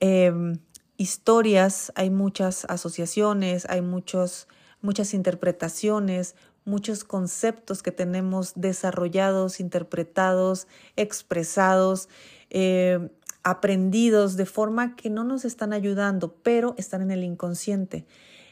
em, 0.00 0.56
historias, 0.96 1.92
hay 1.96 2.08
muchas 2.08 2.64
asociaciones, 2.64 3.66
hay 3.68 3.82
muchos, 3.82 4.48
muchas 4.80 5.12
interpretaciones, 5.12 6.34
muchos 6.64 7.04
conceptos 7.04 7.82
que 7.82 7.92
tenemos 7.92 8.52
desarrollados, 8.56 9.60
interpretados, 9.60 10.66
expresados, 10.96 12.08
eh, 12.50 13.10
aprendidos 13.42 14.36
de 14.36 14.46
forma 14.46 14.96
que 14.96 15.10
no 15.10 15.24
nos 15.24 15.44
están 15.44 15.72
ayudando, 15.72 16.34
pero 16.42 16.74
están 16.78 17.02
en 17.02 17.10
el 17.10 17.24
inconsciente. 17.24 18.06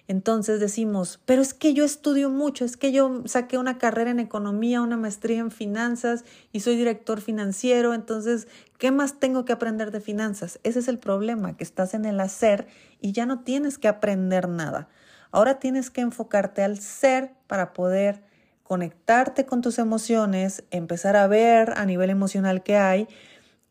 Entonces 0.09 0.59
decimos, 0.59 1.21
pero 1.25 1.40
es 1.40 1.54
que 1.54 1.75
yo 1.75 1.85
estudio 1.85 2.28
mucho, 2.28 2.64
es 2.64 2.76
que 2.76 2.92
yo 2.92 3.23
saqué 3.25 3.57
una 3.57 3.78
carrera 3.78 4.11
en 4.11 4.19
economía, 4.19 4.83
una 4.83 4.97
maestría 4.97 5.38
en 5.38 5.50
finanzas 5.50 6.25
y 6.52 6.61
soy 6.61 6.76
director 6.76 7.21
financiero, 7.21 7.95
entonces, 7.95 8.49
¿qué 8.78 8.90
más 8.90 9.21
tengo 9.21 9.45
que 9.45 9.52
aprender 9.52 9.92
de 9.92 10.00
finanzas? 10.00 10.59
Ese 10.64 10.81
es 10.81 10.88
el 10.88 10.99
problema, 10.99 11.57
que 11.57 11.64
estás 11.64 11.95
en 11.95 12.04
el 12.04 12.19
hacer 12.19 12.66
y 13.00 13.12
ya 13.12 13.26
no 13.26 13.40
tienes 13.40 13.78
que 13.78 13.88
aprender 13.88 14.49
nada. 14.49 14.88
Ahora 15.33 15.59
tienes 15.59 15.91
que 15.91 16.03
enfocarte 16.03 16.62
al 16.62 16.79
ser 16.79 17.33
para 17.47 17.73
poder 17.73 18.23
conectarte 18.62 19.47
con 19.47 19.62
tus 19.62 19.79
emociones, 19.79 20.65
empezar 20.71 21.17
a 21.17 21.27
ver 21.27 21.73
a 21.77 21.85
nivel 21.87 22.11
emocional 22.11 22.62
qué 22.62 22.77
hay 22.77 23.09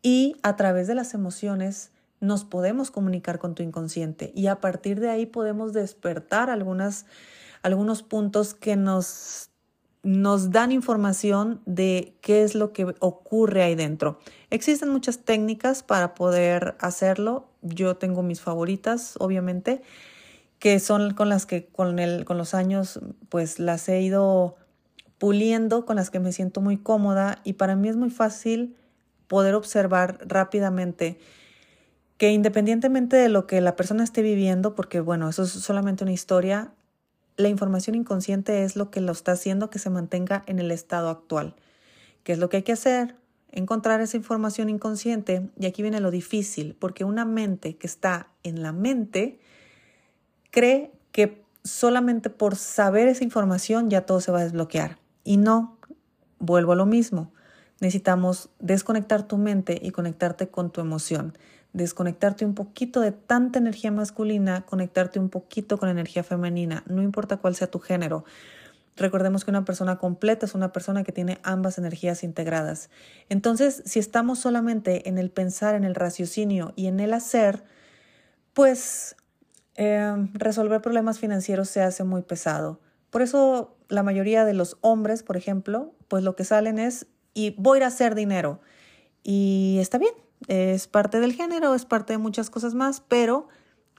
y 0.02 0.36
a 0.42 0.56
través 0.56 0.88
de 0.88 0.96
las 0.96 1.14
emociones 1.14 1.92
nos 2.20 2.44
podemos 2.44 2.90
comunicar 2.90 3.38
con 3.38 3.54
tu 3.54 3.62
inconsciente 3.62 4.32
y 4.34 4.48
a 4.48 4.60
partir 4.60 5.00
de 5.00 5.10
ahí 5.10 5.26
podemos 5.26 5.72
despertar 5.72 6.50
algunas, 6.50 7.06
algunos 7.62 8.02
puntos 8.02 8.54
que 8.54 8.76
nos, 8.76 9.50
nos 10.02 10.50
dan 10.50 10.72
información 10.72 11.62
de 11.64 12.16
qué 12.20 12.42
es 12.42 12.54
lo 12.54 12.72
que 12.72 12.94
ocurre 12.98 13.62
ahí 13.62 13.74
dentro. 13.76 14.18
Existen 14.50 14.88
muchas 14.90 15.20
técnicas 15.20 15.82
para 15.82 16.14
poder 16.14 16.76
hacerlo. 16.80 17.46
Yo 17.62 17.96
tengo 17.96 18.22
mis 18.22 18.40
favoritas, 18.40 19.14
obviamente 19.18 19.82
que 20.62 20.78
son 20.78 21.12
con 21.14 21.28
las 21.28 21.44
que 21.44 21.66
con, 21.66 21.98
el, 21.98 22.24
con 22.24 22.38
los 22.38 22.54
años 22.54 23.00
pues 23.28 23.58
las 23.58 23.88
he 23.88 24.00
ido 24.00 24.54
puliendo, 25.18 25.84
con 25.84 25.96
las 25.96 26.08
que 26.08 26.20
me 26.20 26.30
siento 26.30 26.60
muy 26.60 26.76
cómoda 26.76 27.40
y 27.42 27.54
para 27.54 27.74
mí 27.74 27.88
es 27.88 27.96
muy 27.96 28.10
fácil 28.10 28.76
poder 29.26 29.56
observar 29.56 30.20
rápidamente 30.24 31.18
que 32.16 32.30
independientemente 32.30 33.16
de 33.16 33.28
lo 33.28 33.48
que 33.48 33.60
la 33.60 33.74
persona 33.74 34.04
esté 34.04 34.22
viviendo, 34.22 34.76
porque 34.76 35.00
bueno, 35.00 35.28
eso 35.28 35.42
es 35.42 35.50
solamente 35.50 36.04
una 36.04 36.12
historia, 36.12 36.70
la 37.36 37.48
información 37.48 37.96
inconsciente 37.96 38.62
es 38.62 38.76
lo 38.76 38.92
que 38.92 39.00
lo 39.00 39.10
está 39.10 39.32
haciendo 39.32 39.68
que 39.68 39.80
se 39.80 39.90
mantenga 39.90 40.44
en 40.46 40.60
el 40.60 40.70
estado 40.70 41.08
actual. 41.08 41.56
¿Qué 42.22 42.34
es 42.34 42.38
lo 42.38 42.48
que 42.48 42.58
hay 42.58 42.62
que 42.62 42.70
hacer? 42.70 43.16
Encontrar 43.50 44.00
esa 44.00 44.16
información 44.16 44.68
inconsciente 44.68 45.50
y 45.58 45.66
aquí 45.66 45.82
viene 45.82 45.98
lo 45.98 46.12
difícil, 46.12 46.76
porque 46.78 47.02
una 47.02 47.24
mente 47.24 47.74
que 47.74 47.88
está 47.88 48.28
en 48.44 48.62
la 48.62 48.70
mente, 48.70 49.40
cree 50.52 50.92
que 51.10 51.42
solamente 51.64 52.30
por 52.30 52.54
saber 52.54 53.08
esa 53.08 53.24
información 53.24 53.90
ya 53.90 54.06
todo 54.06 54.20
se 54.20 54.30
va 54.30 54.40
a 54.40 54.44
desbloquear. 54.44 54.98
Y 55.24 55.38
no, 55.38 55.78
vuelvo 56.38 56.72
a 56.72 56.76
lo 56.76 56.86
mismo. 56.86 57.32
Necesitamos 57.80 58.50
desconectar 58.60 59.26
tu 59.26 59.38
mente 59.38 59.80
y 59.82 59.90
conectarte 59.90 60.48
con 60.48 60.70
tu 60.70 60.80
emoción. 60.80 61.36
Desconectarte 61.72 62.44
un 62.44 62.54
poquito 62.54 63.00
de 63.00 63.12
tanta 63.12 63.58
energía 63.58 63.90
masculina, 63.90 64.62
conectarte 64.66 65.18
un 65.18 65.30
poquito 65.30 65.78
con 65.78 65.88
energía 65.88 66.22
femenina, 66.22 66.84
no 66.86 67.02
importa 67.02 67.38
cuál 67.38 67.56
sea 67.56 67.70
tu 67.70 67.80
género. 67.80 68.24
Recordemos 68.94 69.44
que 69.44 69.50
una 69.50 69.64
persona 69.64 69.96
completa 69.96 70.44
es 70.44 70.54
una 70.54 70.70
persona 70.70 71.02
que 71.02 71.12
tiene 71.12 71.38
ambas 71.44 71.78
energías 71.78 72.22
integradas. 72.24 72.90
Entonces, 73.30 73.82
si 73.86 73.98
estamos 73.98 74.38
solamente 74.38 75.08
en 75.08 75.16
el 75.16 75.30
pensar, 75.30 75.74
en 75.74 75.84
el 75.84 75.94
raciocinio 75.94 76.74
y 76.76 76.88
en 76.88 77.00
el 77.00 77.14
hacer, 77.14 77.64
pues 78.52 79.16
Em, 79.74 80.30
resolver 80.34 80.82
problemas 80.82 81.18
financieros 81.18 81.68
se 81.68 81.82
hace 81.82 82.04
muy 82.04 82.22
pesado. 82.22 82.80
Por 83.10 83.22
eso 83.22 83.76
la 83.88 84.02
mayoría 84.02 84.44
de 84.44 84.54
los 84.54 84.76
hombres, 84.80 85.22
por 85.22 85.36
ejemplo, 85.36 85.94
pues 86.08 86.24
lo 86.24 86.36
que 86.36 86.44
salen 86.44 86.78
es 86.78 87.06
y 87.34 87.54
voy 87.58 87.80
a 87.80 87.86
hacer 87.86 88.14
dinero. 88.14 88.60
Y 89.22 89.78
está 89.80 89.98
bien, 89.98 90.14
es 90.48 90.88
parte 90.88 91.20
del 91.20 91.32
género, 91.32 91.74
es 91.74 91.84
parte 91.84 92.12
de 92.14 92.18
muchas 92.18 92.50
cosas 92.50 92.74
más, 92.74 93.00
pero 93.00 93.48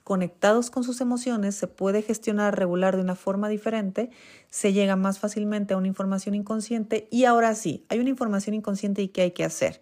conectados 0.03 0.69
con 0.69 0.83
sus 0.83 0.99
emociones 1.01 1.55
se 1.55 1.67
puede 1.67 2.01
gestionar, 2.01 2.57
regular 2.57 2.95
de 2.95 3.01
una 3.01 3.15
forma 3.15 3.47
diferente, 3.47 4.09
se 4.49 4.73
llega 4.73 4.95
más 4.95 5.19
fácilmente 5.19 5.73
a 5.73 5.77
una 5.77 5.87
información 5.87 6.35
inconsciente 6.35 7.07
y 7.09 7.25
ahora 7.25 7.55
sí, 7.55 7.85
hay 7.89 7.99
una 7.99 8.09
información 8.09 8.53
inconsciente 8.53 9.01
y 9.01 9.07
qué 9.07 9.21
hay 9.21 9.31
que 9.31 9.45
hacer. 9.45 9.81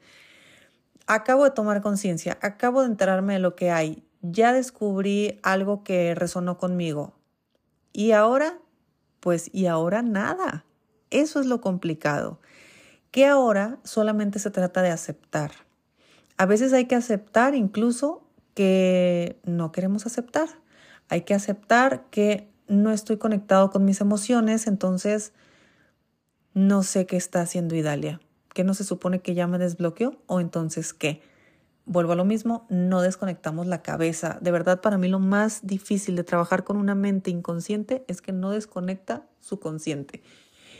Acabo 1.08 1.44
de 1.44 1.52
tomar 1.52 1.82
conciencia, 1.82 2.38
acabo 2.42 2.82
de 2.82 2.88
enterarme 2.88 3.34
de 3.34 3.40
lo 3.40 3.56
que 3.56 3.72
hay, 3.72 4.04
ya 4.22 4.54
descubrí 4.54 5.40
algo 5.44 5.84
que 5.84 6.16
resonó 6.16 6.58
conmigo. 6.58 7.14
Y 7.94 8.12
ahora, 8.12 8.60
pues, 9.20 9.50
y 9.54 9.66
ahora 9.66 10.02
nada. 10.02 10.66
Eso 11.10 11.40
es 11.40 11.46
lo 11.46 11.62
complicado. 11.62 12.40
Que 13.12 13.26
ahora 13.26 13.80
solamente 13.84 14.40
se 14.40 14.52
trata 14.52 14.82
de 14.82 14.90
aceptar. 14.90 15.52
A 16.38 16.46
veces 16.46 16.74
hay 16.74 16.86
que 16.86 16.96
aceptar 16.96 17.56
incluso 17.56 18.24
que 18.54 19.40
no 19.44 19.72
queremos 19.72 20.06
aceptar. 20.06 20.50
Hay 21.10 21.22
que 21.22 21.34
aceptar 21.34 22.06
que 22.10 22.48
no 22.68 22.92
estoy 22.92 23.18
conectado 23.18 23.70
con 23.70 23.84
mis 23.84 24.00
emociones, 24.00 24.66
entonces 24.68 25.34
no 26.54 26.84
sé 26.84 27.06
qué 27.06 27.18
está 27.18 27.42
haciendo 27.42 27.76
Idalia. 27.76 28.22
¿Que 28.54 28.64
no 28.64 28.74
se 28.74 28.84
supone 28.84 29.22
que 29.22 29.34
ya 29.34 29.48
me 29.48 29.58
desbloqueó? 29.58 30.18
¿O 30.28 30.40
entonces 30.40 30.94
qué? 30.94 31.22
Vuelvo 31.86 32.14
a 32.14 32.16
lo 32.16 32.26
mismo, 32.26 32.66
no 32.70 33.02
desconectamos 33.02 33.68
la 33.68 33.82
cabeza. 33.82 34.38
De 34.42 34.52
verdad, 34.52 34.82
para 34.82 34.98
mí 34.98 35.08
lo 35.08 35.20
más 35.20 35.66
difícil 35.66 36.16
de 36.16 36.24
trabajar 36.24 36.64
con 36.64 36.78
una 36.78 36.96
mente 36.96 37.32
inconsciente 37.32 38.06
es 38.08 38.22
que 38.22 38.32
no 38.32 38.52
desconecta 38.52 39.26
su 39.40 39.60
consciente. 39.60 40.22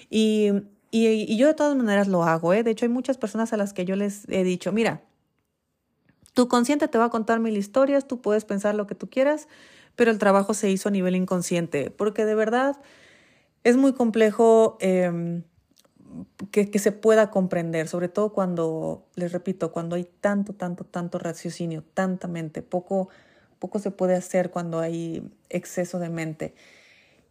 Y, 0.10 0.52
y, 0.92 1.38
yo 1.38 1.48
de 1.48 1.54
todas 1.54 1.76
maneras 1.76 2.08
lo 2.08 2.24
hago, 2.24 2.54
¿eh? 2.54 2.64
De 2.64 2.72
hecho, 2.72 2.86
hay 2.86 2.90
muchas 2.90 3.18
personas 3.18 3.54
a 3.54 3.58
las 3.58 3.74
que 3.74 3.86
yo 3.86 3.96
les 3.96 4.28
he 4.30 4.44
dicho, 4.44 4.72
mira, 4.72 5.04
tu 6.34 6.48
consciente 6.48 6.88
te 6.88 6.98
va 6.98 7.06
a 7.06 7.10
contar 7.10 7.40
mil 7.40 7.58
historias, 7.58 8.08
tú 8.08 8.22
puedes 8.22 8.46
pensar 8.46 8.76
lo 8.76 8.88
que 8.88 8.96
tú 8.96 9.10
quieras, 9.10 9.48
pero 9.96 10.12
el 10.12 10.18
trabajo 10.18 10.54
se 10.54 10.70
hizo 10.70 10.90
a 10.90 10.92
nivel 10.92 11.16
inconsciente, 11.16 11.92
porque 11.92 12.26
de 12.26 12.36
verdad 12.36 12.78
es 13.64 13.78
muy 13.78 13.94
complejo. 13.94 14.78
Em, 14.80 15.44
que, 16.52 16.80
se 16.80 16.92
pueda 16.92 17.30
comprender, 17.32 17.88
sobre 17.88 18.10
todo 18.10 18.34
cuando, 18.34 19.06
les 19.16 19.32
repito, 19.32 19.72
cuando 19.72 19.96
hay 19.96 20.04
tanto, 20.04 20.54
tanto, 20.54 20.84
tanto 20.84 21.20
raciocinio, 21.20 21.84
tanta 21.94 22.28
mente, 22.28 22.62
poco, 22.62 23.10
poco 23.60 23.80
se 23.80 23.92
puede 23.92 24.16
hacer 24.16 24.52
cuando 24.52 24.80
hay 24.80 25.24
exceso 25.50 26.00
de 26.00 26.10
mente. 26.10 26.54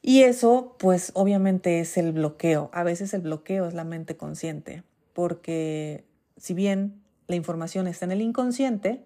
Y 0.02 0.22
eso, 0.22 0.76
pues 0.78 1.12
obviamente 1.14 1.80
es 1.80 1.98
el 1.98 2.12
bloqueo. 2.12 2.70
A 2.72 2.82
veces 2.84 3.12
el 3.12 3.20
bloqueo 3.20 3.66
es 3.66 3.74
la 3.74 3.84
mente 3.84 4.16
consciente, 4.16 4.82
porque 5.12 6.04
si 6.36 6.54
bien 6.54 7.02
la 7.26 7.36
información 7.36 7.86
está 7.86 8.06
en 8.06 8.12
el 8.12 8.22
inconsciente, 8.22 9.04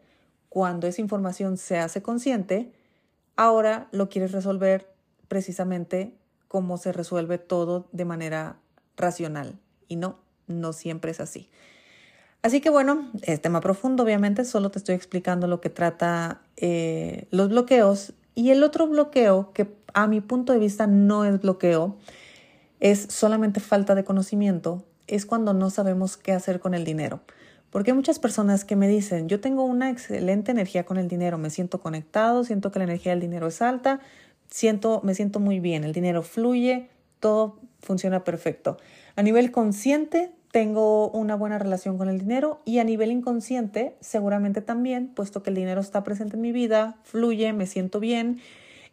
cuando 0.49 0.87
esa 0.87 1.01
información 1.01 1.57
se 1.57 1.79
hace 1.79 2.01
consciente, 2.01 2.73
ahora 3.35 3.89
lo 3.91 4.09
quieres 4.09 4.31
resolver 4.31 4.95
precisamente 5.27 6.15
como 6.47 6.79
se 6.79 6.93
resuelve 6.93 7.39
todo 7.39 7.89
de 7.91 8.05
manera 8.05 8.61
racional. 8.97 9.59
No, 9.97 10.19
no 10.47 10.73
siempre 10.73 11.11
es 11.11 11.21
así. 11.21 11.49
Así 12.43 12.61
que 12.61 12.69
bueno, 12.69 13.11
es 13.23 13.41
tema 13.41 13.61
profundo, 13.61 14.03
obviamente, 14.03 14.45
solo 14.45 14.71
te 14.71 14.79
estoy 14.79 14.95
explicando 14.95 15.47
lo 15.47 15.61
que 15.61 15.71
trata 15.71 16.43
eh, 16.57 17.27
los 17.31 17.49
bloqueos. 17.49 18.13
Y 18.35 18.51
el 18.51 18.63
otro 18.63 18.87
bloqueo, 18.87 19.53
que 19.55 19.75
a 19.95 20.07
mi 20.07 20.21
punto 20.21 20.53
de 20.53 20.59
vista 20.59 20.87
no 20.87 21.25
es 21.25 21.41
bloqueo, 21.41 21.97
es 22.81 23.07
solamente 23.09 23.61
falta 23.61 23.95
de 23.95 24.05
conocimiento, 24.05 24.85
es 25.07 25.25
cuando 25.25 25.55
no 25.55 25.71
sabemos 25.71 26.19
qué 26.19 26.33
hacer 26.33 26.61
con 26.61 26.75
el 26.75 26.85
dinero. 26.85 27.21
Porque 27.71 27.93
hay 27.93 27.97
muchas 27.97 28.19
personas 28.19 28.65
que 28.65 28.77
me 28.77 28.89
dicen, 28.89 29.29
yo 29.29 29.41
tengo 29.41 29.65
una 29.65 29.91
excelente 29.91 30.53
energía 30.53 30.85
con 30.85 30.99
el 30.99 31.09
dinero, 31.09 31.39
me 31.39 31.49
siento 31.51 31.81
conectado, 31.81 32.45
siento 32.45 32.71
que 32.71 32.79
la 32.79 32.85
energía 32.85 33.13
del 33.13 33.21
dinero 33.21 33.47
es 33.47 33.63
alta, 33.63 34.01
siento, 34.49 35.01
me 35.03 35.15
siento 35.15 35.41
muy 35.41 35.61
bien, 35.61 35.83
el 35.83 35.93
dinero 35.93 36.23
fluye, 36.23 36.91
todo 37.21 37.59
funciona 37.81 38.23
perfecto. 38.23 38.77
A 39.17 39.23
nivel 39.23 39.51
consciente, 39.53 40.33
tengo 40.51 41.11
una 41.11 41.37
buena 41.37 41.59
relación 41.59 41.99
con 41.99 42.09
el 42.09 42.19
dinero 42.19 42.61
y 42.65 42.79
a 42.79 42.85
nivel 42.85 43.11
inconsciente, 43.11 43.97
seguramente 44.01 44.61
también, 44.61 45.09
puesto 45.09 45.43
que 45.43 45.51
el 45.51 45.57
dinero 45.57 45.81
está 45.81 46.05
presente 46.05 46.37
en 46.37 46.43
mi 46.43 46.53
vida, 46.53 46.97
fluye, 47.03 47.53
me 47.53 47.67
siento 47.67 48.01
bien, 48.01 48.41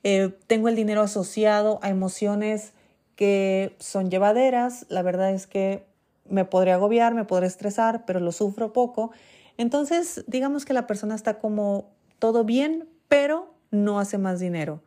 eh, 0.03 0.33
tengo 0.47 0.69
el 0.69 0.75
dinero 0.75 1.01
asociado 1.01 1.79
a 1.81 1.89
emociones 1.89 2.73
que 3.15 3.75
son 3.79 4.09
llevaderas. 4.09 4.85
La 4.89 5.03
verdad 5.03 5.31
es 5.31 5.45
que 5.45 5.85
me 6.27 6.45
podría 6.45 6.75
agobiar, 6.75 7.13
me 7.13 7.25
podría 7.25 7.47
estresar, 7.47 8.05
pero 8.05 8.19
lo 8.19 8.31
sufro 8.31 8.73
poco. 8.73 9.11
Entonces, 9.57 10.23
digamos 10.27 10.65
que 10.65 10.73
la 10.73 10.87
persona 10.87 11.13
está 11.13 11.37
como 11.37 11.91
todo 12.17 12.43
bien, 12.43 12.87
pero 13.07 13.53
no 13.69 13.99
hace 13.99 14.17
más 14.17 14.39
dinero. 14.39 14.81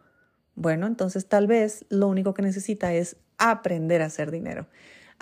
Bueno, 0.57 0.87
entonces 0.87 1.27
tal 1.27 1.47
vez 1.47 1.85
lo 1.89 2.09
único 2.09 2.35
que 2.35 2.43
necesita 2.43 2.93
es 2.93 3.17
aprender 3.39 4.03
a 4.03 4.07
hacer 4.07 4.31
dinero, 4.31 4.67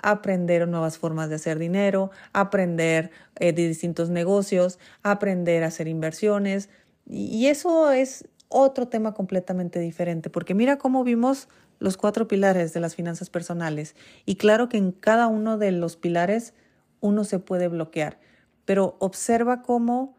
aprender 0.03 0.67
nuevas 0.67 0.99
formas 0.99 1.29
de 1.29 1.35
hacer 1.35 1.57
dinero, 1.57 2.11
aprender 2.33 3.09
eh, 3.35 3.53
de 3.53 3.67
distintos 3.67 4.09
negocios, 4.09 4.77
aprender 5.01 5.63
a 5.63 5.67
hacer 5.67 5.87
inversiones. 5.87 6.69
Y 7.09 7.47
eso 7.47 7.91
es 7.91 8.27
otro 8.49 8.87
tema 8.87 9.13
completamente 9.13 9.79
diferente, 9.79 10.29
porque 10.29 10.53
mira 10.53 10.77
cómo 10.77 11.03
vimos 11.03 11.47
los 11.79 11.97
cuatro 11.97 12.27
pilares 12.27 12.73
de 12.73 12.79
las 12.79 12.95
finanzas 12.95 13.29
personales. 13.29 13.95
Y 14.25 14.35
claro 14.35 14.69
que 14.69 14.77
en 14.77 14.91
cada 14.91 15.27
uno 15.27 15.57
de 15.57 15.71
los 15.71 15.95
pilares 15.97 16.53
uno 16.99 17.23
se 17.23 17.39
puede 17.39 17.67
bloquear, 17.67 18.19
pero 18.65 18.95
observa 18.99 19.63
cómo 19.63 20.15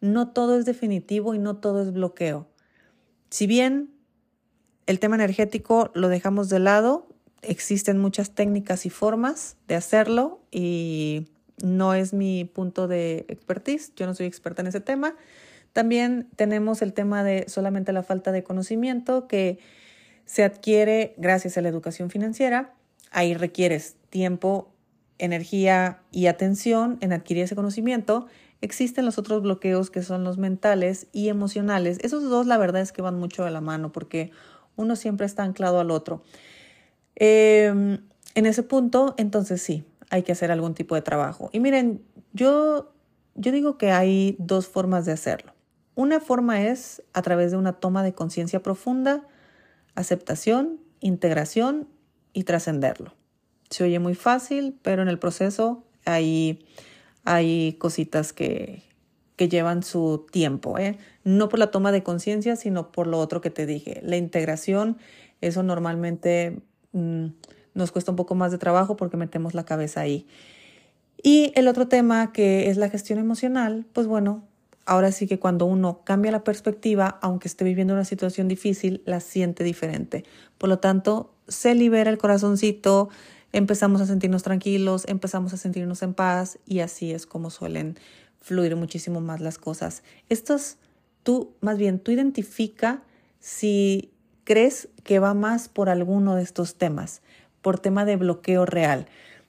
no 0.00 0.28
todo 0.28 0.58
es 0.58 0.64
definitivo 0.64 1.34
y 1.34 1.38
no 1.38 1.56
todo 1.56 1.82
es 1.82 1.92
bloqueo. 1.92 2.46
Si 3.30 3.46
bien 3.46 3.90
el 4.86 5.00
tema 5.00 5.16
energético 5.16 5.90
lo 5.94 6.08
dejamos 6.08 6.48
de 6.48 6.58
lado, 6.60 7.08
existen 7.42 7.98
muchas 7.98 8.32
técnicas 8.32 8.86
y 8.86 8.90
formas 8.90 9.56
de 9.66 9.74
hacerlo 9.74 10.40
y 10.50 11.28
no 11.62 11.94
es 11.94 12.12
mi 12.12 12.44
punto 12.44 12.88
de 12.88 13.26
expertise, 13.28 13.92
yo 13.96 14.06
no 14.06 14.14
soy 14.14 14.26
experta 14.26 14.62
en 14.62 14.68
ese 14.68 14.80
tema, 14.80 15.14
también 15.72 16.28
tenemos 16.36 16.82
el 16.82 16.92
tema 16.92 17.22
de 17.22 17.44
solamente 17.48 17.92
la 17.92 18.02
falta 18.02 18.32
de 18.32 18.42
conocimiento 18.42 19.28
que 19.28 19.58
se 20.24 20.44
adquiere 20.44 21.14
gracias 21.16 21.56
a 21.56 21.62
la 21.62 21.68
educación 21.68 22.10
financiera. 22.10 22.74
Ahí 23.10 23.34
requieres 23.34 23.96
tiempo, 24.10 24.72
energía 25.18 26.00
y 26.10 26.26
atención 26.26 26.98
en 27.00 27.12
adquirir 27.12 27.44
ese 27.44 27.56
conocimiento. 27.56 28.26
Existen 28.60 29.04
los 29.04 29.18
otros 29.18 29.42
bloqueos 29.42 29.90
que 29.90 30.02
son 30.02 30.24
los 30.24 30.36
mentales 30.36 31.06
y 31.12 31.28
emocionales. 31.28 31.98
Esos 32.02 32.24
dos 32.24 32.46
la 32.46 32.58
verdad 32.58 32.82
es 32.82 32.92
que 32.92 33.02
van 33.02 33.18
mucho 33.18 33.44
de 33.44 33.50
la 33.50 33.60
mano 33.60 33.92
porque 33.92 34.32
uno 34.76 34.96
siempre 34.96 35.26
está 35.26 35.44
anclado 35.44 35.80
al 35.80 35.90
otro. 35.90 36.22
Em, 37.20 37.98
en 38.36 38.46
ese 38.46 38.62
punto, 38.62 39.14
entonces 39.18 39.60
sí, 39.60 39.84
hay 40.08 40.22
que 40.22 40.32
hacer 40.32 40.52
algún 40.52 40.74
tipo 40.74 40.94
de 40.94 41.02
trabajo. 41.02 41.50
Y 41.52 41.58
miren, 41.58 42.00
yo, 42.32 42.92
yo 43.34 43.50
digo 43.50 43.76
que 43.76 43.90
hay 43.90 44.36
dos 44.38 44.68
formas 44.68 45.04
de 45.04 45.12
hacerlo. 45.12 45.52
Una 45.96 46.20
forma 46.20 46.62
es 46.62 47.02
a 47.12 47.22
través 47.22 47.50
de 47.50 47.56
una 47.56 47.72
toma 47.72 48.04
de 48.04 48.14
conciencia 48.14 48.62
profunda, 48.62 49.26
aceptación, 49.96 50.78
integración 51.00 51.88
y 52.32 52.44
trascenderlo. 52.44 53.14
Se 53.68 53.82
oye 53.82 53.98
muy 53.98 54.14
fácil, 54.14 54.78
pero 54.82 55.02
en 55.02 55.08
el 55.08 55.18
proceso 55.18 55.84
hay, 56.04 56.64
hay 57.24 57.72
cositas 57.80 58.32
que, 58.32 58.84
que 59.34 59.48
llevan 59.48 59.82
su 59.82 60.24
tiempo, 60.30 60.78
¿eh? 60.78 60.98
no 61.24 61.48
por 61.48 61.58
la 61.58 61.72
toma 61.72 61.90
de 61.90 62.04
conciencia, 62.04 62.54
sino 62.54 62.92
por 62.92 63.08
lo 63.08 63.18
otro 63.18 63.40
que 63.40 63.50
te 63.50 63.66
dije. 63.66 64.00
La 64.04 64.16
integración, 64.16 64.98
eso 65.40 65.64
normalmente 65.64 66.62
mm, 66.92 67.26
nos 67.74 67.92
cuesta 67.92 68.12
un 68.12 68.16
poco 68.16 68.34
más 68.34 68.52
de 68.52 68.58
trabajo 68.58 68.96
porque 68.96 69.16
metemos 69.16 69.54
la 69.54 69.64
cabeza 69.64 70.00
ahí. 70.00 70.26
Y 71.22 71.52
el 71.56 71.68
otro 71.68 71.88
tema 71.88 72.32
que 72.32 72.70
es 72.70 72.76
la 72.76 72.88
gestión 72.90 73.18
emocional, 73.18 73.86
pues 73.92 74.06
bueno, 74.06 74.44
ahora 74.86 75.12
sí 75.12 75.26
que 75.26 75.38
cuando 75.38 75.66
uno 75.66 76.02
cambia 76.04 76.32
la 76.32 76.44
perspectiva, 76.44 77.18
aunque 77.20 77.48
esté 77.48 77.64
viviendo 77.64 77.94
una 77.94 78.04
situación 78.04 78.48
difícil, 78.48 79.02
la 79.04 79.20
siente 79.20 79.64
diferente. 79.64 80.24
Por 80.56 80.68
lo 80.68 80.78
tanto, 80.78 81.34
se 81.46 81.74
libera 81.74 82.10
el 82.10 82.18
corazoncito, 82.18 83.08
empezamos 83.52 84.00
a 84.00 84.06
sentirnos 84.06 84.42
tranquilos, 84.42 85.04
empezamos 85.08 85.52
a 85.52 85.56
sentirnos 85.56 86.02
en 86.02 86.14
paz 86.14 86.58
y 86.66 86.80
así 86.80 87.12
es 87.12 87.26
como 87.26 87.50
suelen 87.50 87.98
fluir 88.40 88.76
muchísimo 88.76 89.20
más 89.20 89.40
las 89.40 89.58
cosas. 89.58 90.02
Estos, 90.28 90.76
tú, 91.22 91.54
más 91.60 91.78
bien, 91.78 91.98
tú 91.98 92.12
identifica 92.12 93.02
si 93.40 94.12
crees 94.48 94.88
que 95.04 95.18
va 95.18 95.34
más 95.34 95.68
por 95.68 95.90
alguno 95.90 96.34
de 96.34 96.42
estos 96.42 96.76
temas, 96.76 97.20
por 97.60 97.78
tema 97.78 98.06
de 98.06 98.16
bloqueo 98.16 98.64
real 98.64 99.06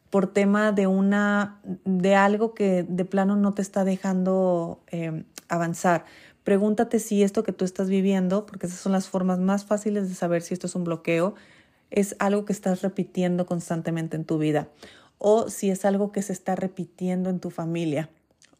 por 0.09 0.27
tema 0.27 0.71
de 0.71 0.87
una 0.87 1.59
de 1.85 2.15
algo 2.15 2.53
que 2.53 2.83
de 2.83 3.05
plano 3.05 3.35
no 3.35 3.53
te 3.53 3.61
está 3.61 3.83
dejando 3.83 4.81
em, 4.87 5.25
avanzar. 5.47 6.05
Pregúntate 6.43 6.99
si 6.99 7.21
esto 7.21 7.43
que 7.43 7.51
tú 7.51 7.63
estás 7.65 7.89
viviendo, 7.89 8.45
porque 8.45 8.65
esas 8.67 8.79
son 8.79 8.91
las 8.91 9.07
formas 9.07 9.39
más 9.39 9.65
fáciles 9.65 10.09
de 10.09 10.15
saber 10.15 10.41
si 10.41 10.53
esto 10.53 10.67
es 10.67 10.75
un 10.75 10.83
bloqueo, 10.83 11.35
es 11.91 12.15
algo 12.19 12.45
que 12.45 12.53
estás 12.53 12.81
repitiendo 12.81 13.45
constantemente 13.45 14.15
en 14.15 14.25
tu 14.25 14.37
vida 14.37 14.67
o 15.17 15.49
si 15.49 15.69
es 15.69 15.85
algo 15.85 16.11
que 16.11 16.21
se 16.21 16.33
está 16.33 16.55
repitiendo 16.55 17.29
en 17.29 17.39
tu 17.39 17.49
familia. 17.49 18.09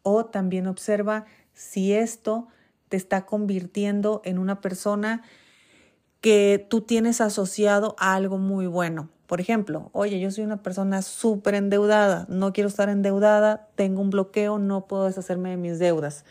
O 0.03 0.25
también 0.25 0.67
observa 0.67 1.25
si 1.53 1.93
esto 1.93 2.47
te 2.89 2.97
está 2.97 3.25
convirtiendo 3.25 4.21
en 4.25 4.39
una 4.39 4.61
persona 4.61 5.23
que 6.21 6.65
tú 6.69 6.81
tienes 6.81 7.21
asociado 7.21 7.95
a 7.97 8.15
algo 8.15 8.37
muy 8.37 8.67
bueno. 8.67 9.09
Por 9.27 9.41
ejemplo, 9.41 9.89
oye, 9.93 10.19
yo 10.19 10.31
soy 10.31 10.43
una 10.43 10.63
persona 10.63 11.01
súper 11.01 11.53
endeudada, 11.55 12.25
no 12.29 12.51
quiero 12.51 12.67
estar 12.67 12.89
endeudada, 12.89 13.67
tengo 13.75 14.01
un 14.01 14.09
bloqueo, 14.09 14.57
no 14.57 14.87
puedo 14.87 15.05
deshacerme 15.05 15.51
de 15.51 15.57
mis 15.57 15.77
deudas. 15.77 16.25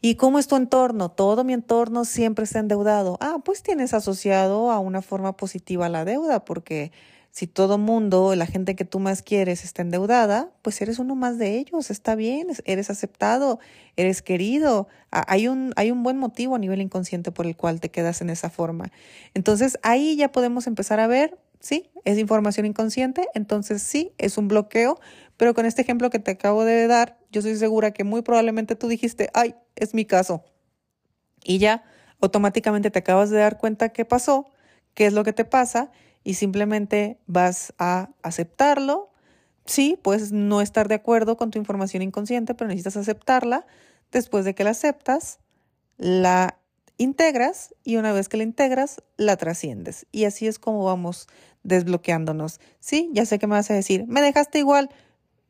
¿Y 0.00 0.14
cómo 0.16 0.38
es 0.38 0.46
tu 0.46 0.56
entorno? 0.56 1.10
Todo 1.10 1.42
mi 1.44 1.52
entorno 1.52 2.04
siempre 2.04 2.44
está 2.44 2.60
endeudado. 2.60 3.18
Ah, 3.20 3.38
pues 3.44 3.62
tienes 3.62 3.94
asociado 3.94 4.70
a 4.70 4.78
una 4.78 5.02
forma 5.02 5.36
positiva 5.36 5.88
la 5.88 6.04
deuda, 6.04 6.44
porque 6.44 6.92
si 7.38 7.46
todo 7.46 7.78
mundo, 7.78 8.34
la 8.34 8.46
gente 8.46 8.74
que 8.74 8.84
tú 8.84 8.98
más 8.98 9.22
quieres 9.22 9.62
está 9.62 9.82
endeudada, 9.82 10.50
pues 10.60 10.80
eres 10.80 10.98
uno 10.98 11.14
más 11.14 11.38
de 11.38 11.56
ellos, 11.56 11.88
está 11.88 12.16
bien, 12.16 12.48
eres 12.64 12.90
aceptado, 12.90 13.60
eres 13.94 14.22
querido. 14.22 14.88
Hay 15.12 15.46
un, 15.46 15.72
hay 15.76 15.92
un 15.92 16.02
buen 16.02 16.18
motivo 16.18 16.56
a 16.56 16.58
nivel 16.58 16.80
inconsciente 16.80 17.30
por 17.30 17.46
el 17.46 17.54
cual 17.54 17.78
te 17.78 17.92
quedas 17.92 18.22
en 18.22 18.30
esa 18.30 18.50
forma. 18.50 18.90
Entonces 19.34 19.78
ahí 19.84 20.16
ya 20.16 20.32
podemos 20.32 20.66
empezar 20.66 20.98
a 20.98 21.06
ver 21.06 21.38
sí, 21.60 21.88
es 22.04 22.18
información 22.18 22.66
inconsciente, 22.66 23.28
entonces 23.34 23.82
sí, 23.82 24.10
es 24.18 24.36
un 24.36 24.48
bloqueo, 24.48 24.98
pero 25.36 25.54
con 25.54 25.64
este 25.64 25.82
ejemplo 25.82 26.10
que 26.10 26.18
te 26.18 26.32
acabo 26.32 26.64
de 26.64 26.88
dar, 26.88 27.20
yo 27.30 27.38
estoy 27.38 27.54
segura 27.54 27.92
que 27.92 28.02
muy 28.02 28.22
probablemente 28.22 28.74
tú 28.74 28.88
dijiste, 28.88 29.30
ay, 29.32 29.54
es 29.76 29.94
mi 29.94 30.04
caso. 30.04 30.42
Y 31.44 31.58
ya 31.58 31.84
automáticamente 32.20 32.90
te 32.90 32.98
acabas 32.98 33.30
de 33.30 33.38
dar 33.38 33.58
cuenta 33.58 33.90
qué 33.90 34.04
pasó, 34.04 34.50
qué 34.94 35.06
es 35.06 35.12
lo 35.12 35.22
que 35.22 35.32
te 35.32 35.44
pasa, 35.44 35.92
y 36.24 36.34
simplemente 36.34 37.18
vas 37.26 37.74
a 37.78 38.10
aceptarlo. 38.22 39.10
Sí, 39.64 39.98
puedes 40.02 40.32
no 40.32 40.60
estar 40.60 40.88
de 40.88 40.94
acuerdo 40.94 41.36
con 41.36 41.50
tu 41.50 41.58
información 41.58 42.02
inconsciente, 42.02 42.54
pero 42.54 42.68
necesitas 42.68 42.96
aceptarla. 42.96 43.66
Después 44.10 44.44
de 44.44 44.54
que 44.54 44.64
la 44.64 44.70
aceptas, 44.70 45.38
la 45.98 46.58
integras 46.96 47.74
y 47.84 47.96
una 47.96 48.12
vez 48.12 48.28
que 48.28 48.36
la 48.36 48.42
integras, 48.42 49.02
la 49.16 49.36
trasciendes. 49.36 50.06
Y 50.12 50.24
así 50.24 50.46
es 50.46 50.58
como 50.58 50.84
vamos 50.84 51.28
desbloqueándonos. 51.62 52.60
Sí, 52.80 53.10
ya 53.12 53.26
sé 53.26 53.38
que 53.38 53.46
me 53.46 53.54
vas 53.54 53.70
a 53.70 53.74
decir, 53.74 54.06
me 54.06 54.20
dejaste 54.20 54.58
igual, 54.58 54.90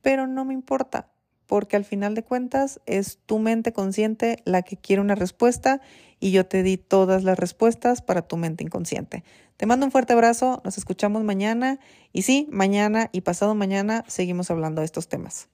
pero 0.02 0.26
no 0.26 0.44
me 0.44 0.54
importa, 0.54 1.10
porque 1.48 1.74
al 1.74 1.84
final 1.84 2.14
de 2.14 2.22
cuentas 2.22 2.80
es 2.86 3.18
tu 3.26 3.40
mente 3.40 3.72
consciente 3.72 4.40
la 4.44 4.62
que 4.62 4.76
quiere 4.76 5.02
una 5.02 5.16
respuesta 5.16 5.80
y 6.20 6.30
yo 6.30 6.46
te 6.46 6.62
di 6.62 6.76
todas 6.76 7.24
las 7.24 7.38
respuestas 7.38 8.02
para 8.02 8.22
tu 8.22 8.36
mente 8.36 8.62
inconsciente. 8.62 9.24
Te 9.56 9.66
mando 9.66 9.86
un 9.86 9.90
fuerte 9.90 10.12
abrazo, 10.12 10.60
nos 10.64 10.78
escuchamos 10.78 11.24
mañana 11.24 11.80
y 12.12 12.22
sí, 12.22 12.46
mañana 12.52 13.08
y 13.10 13.22
pasado 13.22 13.54
mañana 13.56 14.04
seguimos 14.06 14.50
hablando 14.50 14.82
de 14.82 14.84
estos 14.84 15.08
temas. 15.08 15.48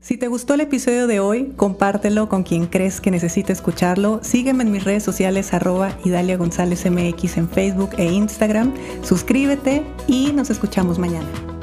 Si 0.00 0.16
te 0.16 0.28
gustó 0.28 0.54
el 0.54 0.60
episodio 0.60 1.06
de 1.06 1.18
hoy, 1.18 1.52
compártelo 1.56 2.28
con 2.28 2.44
quien 2.44 2.66
crees 2.66 3.00
que 3.00 3.10
necesite 3.10 3.52
escucharlo. 3.52 4.20
Sígueme 4.22 4.62
en 4.62 4.70
mis 4.70 4.84
redes 4.84 5.02
sociales 5.02 5.52
arroba 5.52 5.96
Idalia 6.04 6.36
González 6.36 6.88
MX 6.88 7.36
en 7.36 7.48
Facebook 7.48 7.90
e 7.98 8.04
Instagram. 8.04 8.74
Suscríbete 9.02 9.82
y 10.06 10.32
nos 10.32 10.50
escuchamos 10.50 10.98
mañana. 11.00 11.57